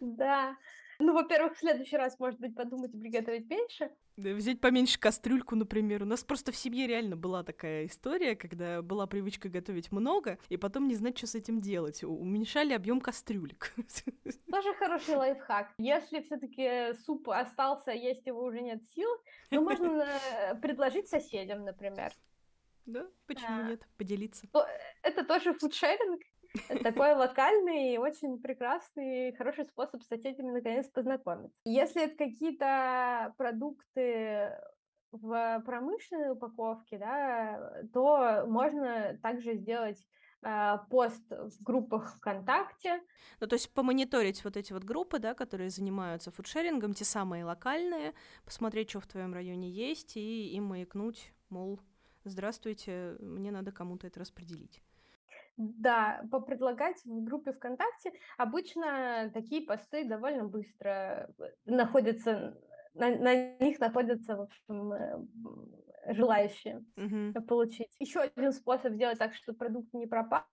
да, 0.00 0.56
Ну, 1.02 1.14
во-первых, 1.14 1.56
в 1.56 1.58
следующий 1.58 1.96
раз, 1.96 2.16
может 2.20 2.38
быть, 2.38 2.54
подумать 2.54 2.92
приготовить 2.92 3.50
меньше. 3.50 3.90
Да, 4.16 4.30
взять 4.34 4.60
поменьше 4.60 5.00
кастрюльку, 5.00 5.56
например. 5.56 6.02
У 6.02 6.06
нас 6.06 6.22
просто 6.22 6.52
в 6.52 6.56
семье 6.56 6.86
реально 6.86 7.16
была 7.16 7.42
такая 7.42 7.86
история, 7.86 8.36
когда 8.36 8.82
была 8.82 9.08
привычка 9.08 9.48
готовить 9.48 9.90
много, 9.90 10.38
и 10.48 10.56
потом 10.56 10.86
не 10.86 10.94
знать, 10.94 11.18
что 11.18 11.26
с 11.26 11.34
этим 11.34 11.60
делать. 11.60 12.04
Уменьшали 12.04 12.72
объем 12.72 13.00
кастрюлек. 13.00 13.74
Тоже 14.50 14.74
хороший 14.74 15.16
лайфхак. 15.16 15.72
Если 15.78 16.20
все-таки 16.22 16.94
суп 17.04 17.28
остался, 17.30 17.90
есть 17.90 18.24
его 18.24 18.44
уже 18.44 18.60
нет 18.60 18.80
сил, 18.94 19.08
ну, 19.50 19.62
можно 19.62 20.06
э, 20.52 20.54
предложить 20.60 21.08
соседям, 21.08 21.64
например. 21.64 22.12
Да, 22.86 23.06
почему 23.26 23.60
а, 23.60 23.62
нет? 23.62 23.88
Поделиться. 23.96 24.46
Это 25.02 25.24
тоже 25.24 25.52
фудшеринг, 25.54 26.22
такой 26.82 27.14
локальный, 27.14 27.98
очень 27.98 28.38
прекрасный, 28.38 29.34
хороший 29.36 29.64
способ 29.64 30.02
с 30.02 30.08
соседями 30.08 30.50
наконец 30.50 30.88
познакомиться. 30.88 31.58
Если 31.64 32.04
это 32.04 32.16
какие-то 32.16 33.34
продукты 33.36 34.58
в 35.12 35.62
промышленной 35.64 36.32
упаковке, 36.32 36.98
да, 36.98 37.82
то 37.92 38.44
можно 38.46 39.18
также 39.22 39.54
сделать 39.54 39.98
э, 40.42 40.78
пост 40.90 41.22
в 41.30 41.62
группах 41.62 42.16
ВКонтакте. 42.16 43.02
Ну, 43.40 43.46
то 43.46 43.54
есть 43.54 43.72
помониторить 43.72 44.42
вот 44.42 44.56
эти 44.56 44.72
вот 44.72 44.84
группы, 44.84 45.18
да, 45.18 45.34
которые 45.34 45.70
занимаются 45.70 46.30
фудшерингом, 46.30 46.94
те 46.94 47.04
самые 47.04 47.44
локальные, 47.44 48.14
посмотреть, 48.44 48.90
что 48.90 49.00
в 49.00 49.06
твоем 49.06 49.34
районе 49.34 49.70
есть, 49.70 50.16
и 50.16 50.54
им 50.54 50.64
маякнуть, 50.64 51.32
мол, 51.50 51.78
здравствуйте, 52.24 53.16
мне 53.20 53.50
надо 53.50 53.70
кому-то 53.70 54.06
это 54.06 54.20
распределить. 54.20 54.82
Да, 55.56 56.22
попредлагать 56.30 56.96
в 57.04 57.24
группе 57.24 57.52
ВКонтакте. 57.52 58.12
Обычно 58.38 59.30
такие 59.34 59.66
посты 59.66 60.04
довольно 60.04 60.44
быстро 60.44 61.30
э, 61.38 61.44
находятся, 61.66 62.58
на, 62.94 63.10
на 63.16 63.54
них 63.58 63.78
находятся, 63.78 64.36
в 64.36 64.40
общем, 64.42 64.92
э, 64.92 66.14
желающие 66.14 66.84
uh-huh. 66.96 67.40
получить. 67.42 67.94
Еще 67.98 68.20
один 68.20 68.52
способ 68.52 68.94
сделать 68.94 69.18
так, 69.18 69.34
чтобы 69.34 69.58
продукт 69.58 69.92
не 69.92 70.06
пропал, 70.06 70.46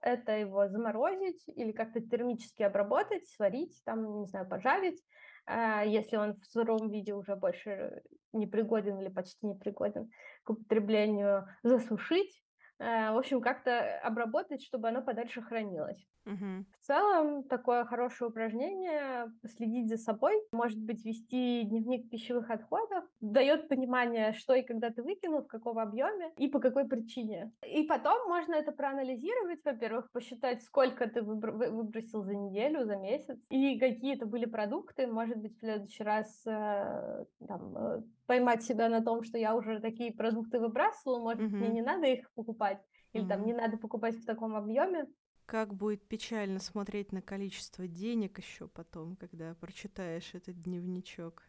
это 0.00 0.32
его 0.32 0.68
заморозить 0.68 1.42
или 1.48 1.72
как-то 1.72 2.00
термически 2.00 2.62
обработать, 2.62 3.28
сварить, 3.28 3.80
там, 3.84 4.20
не 4.20 4.26
знаю, 4.26 4.48
пожарить. 4.48 5.02
А 5.46 5.82
если 5.84 6.16
он 6.16 6.34
в 6.40 6.46
сыром 6.46 6.90
виде 6.90 7.14
уже 7.14 7.36
больше 7.36 8.02
не 8.32 8.46
пригоден 8.46 8.98
или 9.00 9.08
почти 9.08 9.46
не 9.46 9.54
пригоден 9.54 10.10
к 10.44 10.50
употреблению, 10.50 11.48
засушить 11.62 12.42
в 12.78 13.18
общем, 13.18 13.40
как-то 13.40 13.98
обработать, 14.00 14.62
чтобы 14.62 14.88
оно 14.88 15.02
подальше 15.02 15.42
хранилось. 15.42 16.06
Угу. 16.28 16.64
В 16.72 16.86
целом, 16.86 17.42
такое 17.44 17.84
хорошее 17.86 18.30
упражнение 18.30 19.32
следить 19.56 19.88
за 19.88 19.96
собой, 19.96 20.34
может 20.52 20.78
быть, 20.78 21.04
вести 21.04 21.62
дневник 21.62 22.10
пищевых 22.10 22.50
отходов, 22.50 23.04
дает 23.20 23.68
понимание, 23.68 24.32
что 24.34 24.54
и 24.54 24.62
когда 24.62 24.90
ты 24.90 25.02
выкинул, 25.02 25.42
в 25.42 25.46
каком 25.46 25.78
объеме 25.78 26.30
и 26.36 26.48
по 26.48 26.60
какой 26.60 26.86
причине. 26.86 27.50
И 27.66 27.84
потом 27.84 28.28
можно 28.28 28.54
это 28.54 28.72
проанализировать, 28.72 29.60
во-первых, 29.64 30.10
посчитать, 30.12 30.62
сколько 30.62 31.08
ты 31.08 31.22
выбросил 31.22 32.22
за 32.22 32.34
неделю, 32.34 32.84
за 32.84 32.96
месяц, 32.96 33.38
и 33.48 33.78
какие 33.78 34.16
это 34.16 34.26
были 34.26 34.44
продукты, 34.44 35.06
может 35.06 35.38
быть, 35.38 35.56
в 35.56 35.60
следующий 35.60 36.04
раз 36.04 36.46
э, 36.46 37.24
там, 37.46 37.76
э, 37.76 38.02
поймать 38.28 38.62
себя 38.62 38.88
на 38.90 39.02
том, 39.02 39.24
что 39.24 39.38
я 39.38 39.56
уже 39.56 39.80
такие 39.80 40.12
продукты 40.12 40.60
выбрасывала, 40.60 41.18
может, 41.18 41.40
mm-hmm. 41.40 41.56
мне 41.56 41.68
не 41.68 41.82
надо 41.82 42.06
их 42.06 42.30
покупать, 42.34 42.78
или 43.12 43.24
mm-hmm. 43.24 43.28
там 43.28 43.46
не 43.46 43.54
надо 43.54 43.78
покупать 43.78 44.16
в 44.16 44.26
таком 44.26 44.54
объеме. 44.54 45.06
Как 45.46 45.72
будет 45.72 46.06
печально 46.06 46.58
смотреть 46.58 47.10
на 47.10 47.22
количество 47.22 47.88
денег 47.88 48.38
еще 48.38 48.68
потом, 48.68 49.16
когда 49.16 49.54
прочитаешь 49.54 50.34
этот 50.34 50.60
дневничок. 50.60 51.42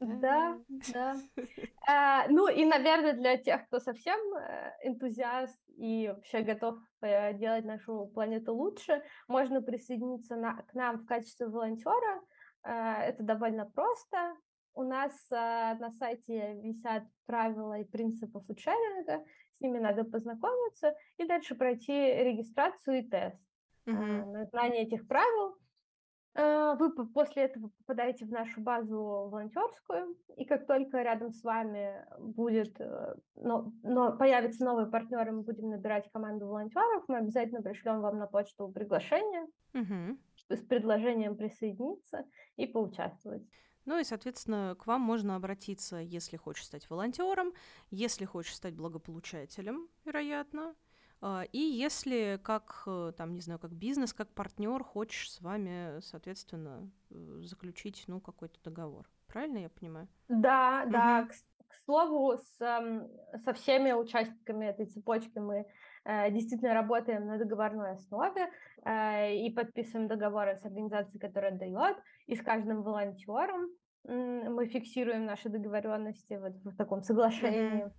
Да, 0.00 0.58
да. 0.92 1.16
А, 1.88 2.26
ну 2.28 2.48
и, 2.48 2.64
наверное, 2.64 3.12
для 3.12 3.36
тех, 3.36 3.64
кто 3.68 3.78
совсем 3.78 4.18
э, 4.34 4.72
энтузиаст 4.82 5.60
и 5.76 6.08
вообще 6.08 6.40
готов 6.40 6.80
э, 7.00 7.32
делать 7.34 7.64
нашу 7.64 8.10
планету 8.12 8.52
лучше, 8.52 9.04
можно 9.28 9.62
присоединиться 9.62 10.34
на, 10.34 10.62
к 10.62 10.74
нам 10.74 10.98
в 10.98 11.06
качестве 11.06 11.46
волонтера. 11.46 12.20
А, 12.64 13.04
это 13.04 13.22
довольно 13.22 13.66
просто. 13.66 14.34
У 14.76 14.82
нас 14.82 15.12
а, 15.32 15.74
на 15.76 15.90
сайте 15.92 16.60
висят 16.60 17.02
правила 17.24 17.78
и 17.78 17.84
принципы 17.84 18.40
фудшеринга, 18.40 19.24
с 19.52 19.60
ними 19.62 19.78
надо 19.78 20.04
познакомиться 20.04 20.94
и 21.16 21.26
дальше 21.26 21.54
пройти 21.54 21.92
регистрацию 21.92 22.98
и 22.98 23.02
тест. 23.08 23.40
Mm-hmm. 23.86 24.20
А, 24.22 24.26
на 24.26 24.44
знание 24.44 24.82
этих 24.82 25.08
правил 25.08 25.56
а, 26.34 26.74
вы 26.74 26.92
после 27.06 27.44
этого 27.44 27.70
попадаете 27.78 28.26
в 28.26 28.30
нашу 28.30 28.60
базу 28.60 28.98
волонтерскую, 28.98 30.14
и 30.36 30.44
как 30.44 30.66
только 30.66 31.00
рядом 31.00 31.32
с 31.32 31.42
вами 31.42 32.04
будет, 32.18 32.78
э, 32.78 33.14
но, 33.34 33.72
но 33.82 34.14
появятся 34.14 34.62
новые 34.62 34.88
партнеры, 34.88 35.32
мы 35.32 35.42
будем 35.42 35.70
набирать 35.70 36.10
команду 36.12 36.48
волонтеров, 36.48 37.04
мы 37.08 37.16
обязательно 37.16 37.62
пришлем 37.62 38.02
вам 38.02 38.18
на 38.18 38.26
почту 38.26 38.68
приглашение 38.68 39.46
mm-hmm. 39.72 40.18
с 40.50 40.60
предложением 40.66 41.34
присоединиться 41.34 42.26
и 42.56 42.66
поучаствовать. 42.66 43.42
Ну 43.86 43.98
и, 43.98 44.04
соответственно, 44.04 44.76
к 44.78 44.86
вам 44.86 45.00
можно 45.00 45.36
обратиться, 45.36 45.96
если 45.96 46.36
хочешь 46.36 46.66
стать 46.66 46.90
волонтером, 46.90 47.52
если 47.90 48.24
хочешь 48.24 48.54
стать 48.54 48.74
благополучателем, 48.74 49.88
вероятно, 50.04 50.74
а, 51.20 51.44
и 51.52 51.58
если 51.58 52.38
как, 52.42 52.82
э, 52.86 53.12
там, 53.16 53.34
не 53.34 53.40
знаю, 53.40 53.58
как 53.58 53.72
бизнес, 53.72 54.12
как 54.12 54.28
партнер 54.34 54.82
хочешь 54.84 55.30
с 55.32 55.40
вами, 55.40 56.00
соответственно, 56.00 56.90
э, 57.10 57.38
заключить, 57.42 58.04
ну, 58.06 58.20
какой-то 58.20 58.58
договор. 58.62 59.08
Правильно 59.26 59.58
я 59.58 59.68
понимаю? 59.70 60.08
Да, 60.28 60.82
угу. 60.84 60.92
да. 60.92 61.26
К, 61.26 61.30
к 61.68 61.74
слову, 61.84 62.36
с, 62.36 62.58
со 63.44 63.52
всеми 63.54 63.92
участниками 63.92 64.66
этой 64.66 64.86
цепочки 64.86 65.38
мы 65.38 65.66
действительно 66.30 66.74
работаем 66.74 67.26
на 67.26 67.38
договорной 67.38 67.92
основе 67.92 68.48
э, 68.84 69.34
и 69.36 69.50
подписываем 69.50 70.08
договоры 70.08 70.56
с 70.56 70.64
организацией, 70.64 71.18
которая 71.18 71.52
дает, 71.52 71.96
и 72.26 72.36
с 72.36 72.42
каждым 72.42 72.82
волонтером 72.82 73.70
мы 74.04 74.66
фиксируем 74.66 75.24
наши 75.24 75.48
договоренности 75.48 76.34
вот 76.34 76.52
в 76.64 76.76
таком 76.76 77.02
соглашении. 77.02 77.90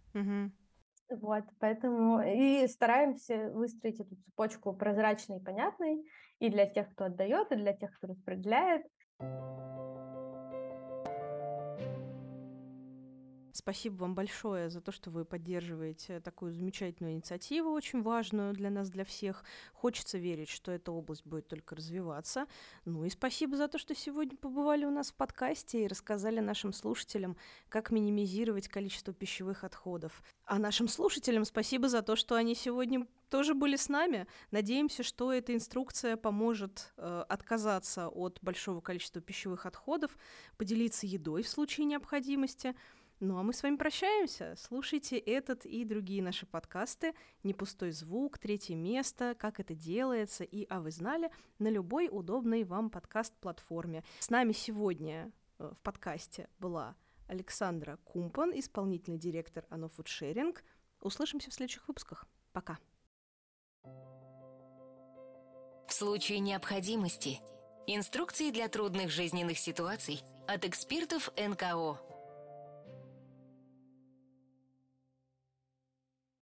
Вот, 1.10 1.43
поэтому 1.60 2.22
и 2.22 2.67
стараемся 2.67 3.50
выстроить 3.54 4.00
эту 4.00 4.15
цепочку 4.17 4.74
прозрачной 4.74 5.38
и 5.38 5.43
понятной 5.43 6.04
и 6.39 6.50
для 6.50 6.65
тех, 6.65 6.89
кто 6.91 7.06
отдает, 7.06 7.52
и 7.52 7.56
для 7.56 7.74
тех, 7.74 7.96
кто 7.98 8.08
распределяет. 8.08 8.86
Спасибо 13.58 14.02
вам 14.02 14.13
большое 14.13 14.70
за 14.70 14.82
то, 14.82 14.91
что 14.91 15.10
вы 15.10 15.26
поддерживаете 15.26 16.20
такую 16.20 16.54
замечательную 16.54 17.15
инициативу, 17.15 17.72
очень 17.72 18.04
важную 18.04 18.54
для 18.54 18.70
нас, 18.70 18.91
для 18.91 19.04
всех. 19.04 19.43
Хочется 19.74 20.20
верить, 20.20 20.48
что 20.48 20.72
эта 20.72 20.91
область 20.91 21.26
будет 21.26 21.48
только 21.48 21.76
развиваться. 21.76 22.46
Ну 22.86 23.04
и 23.04 23.10
спасибо 23.10 23.58
за 23.58 23.67
то, 23.67 23.80
что 23.80 23.96
сегодня 23.96 24.38
побывали 24.38 24.86
у 24.86 24.91
нас 24.91 25.10
в 25.10 25.15
подкасте 25.15 25.84
и 25.84 25.88
рассказали 25.88 26.39
нашим 26.39 26.72
слушателям, 26.72 27.36
как 27.67 27.89
минимизировать 27.89 28.67
количество 28.67 29.12
пищевых 29.12 29.63
отходов. 29.63 30.22
А 30.46 30.60
нашим 30.60 30.88
слушателям 30.88 31.43
спасибо 31.43 31.89
за 31.89 32.04
то, 32.04 32.15
что 32.15 32.36
они 32.36 32.54
сегодня 32.54 33.08
тоже 33.32 33.56
были 33.56 33.76
с 33.76 33.89
нами. 33.89 34.28
Надеемся, 34.52 35.02
что 35.02 35.34
эта 35.34 35.56
инструкция 35.56 36.15
поможет 36.15 36.93
э, 36.96 37.26
отказаться 37.28 38.08
от 38.08 38.38
большого 38.43 38.82
количества 38.82 39.20
пищевых 39.20 39.65
отходов, 39.65 40.15
поделиться 40.58 41.08
едой 41.08 41.41
в 41.41 41.50
случае 41.50 41.88
необходимости– 41.88 42.76
ну 43.19 43.38
а 43.38 43.43
мы 43.43 43.53
с 43.53 43.63
вами 43.63 43.77
прощаемся. 43.77 44.56
Слушайте 44.58 45.17
этот 45.17 45.65
и 45.65 45.84
другие 45.86 46.21
наши 46.21 46.45
подкасты 46.45 47.13
«Не 47.43 47.53
пустой 47.53 47.91
звук», 47.91 48.38
«Третье 48.38 48.75
место», 48.75 49.36
«Как 49.38 49.60
это 49.60 49.73
делается» 49.73 50.43
и 50.43 50.65
«А 50.69 50.80
вы 50.80 50.91
знали» 50.91 51.32
на 51.58 51.69
любой 51.69 52.10
удобной 52.12 52.63
вам 52.63 52.89
подкаст-платформе. 52.89 54.03
С 54.19 54.30
нами 54.30 54.51
сегодня 54.51 55.32
э, 55.58 55.71
в 55.75 55.82
подкасте 55.82 56.47
была 56.60 56.95
Александра 57.27 57.97
Кумпан, 58.03 58.51
исполнительный 58.53 59.17
директор 59.17 59.65
АНО 59.69 59.89
Фудшеринг. 59.89 60.63
Услышимся 61.01 61.49
в 61.49 61.53
следующих 61.53 61.88
выпусках. 61.88 62.27
Пока. 62.53 62.77
В 65.88 65.93
случае 65.93 66.39
необходимости 66.39 67.39
инструкции 67.88 68.51
для 68.51 68.67
трудных 68.67 69.10
жизненных 69.10 69.58
ситуаций 69.58 70.21
от 70.47 70.65
экспертов 70.65 71.32
НКО– 71.36 71.99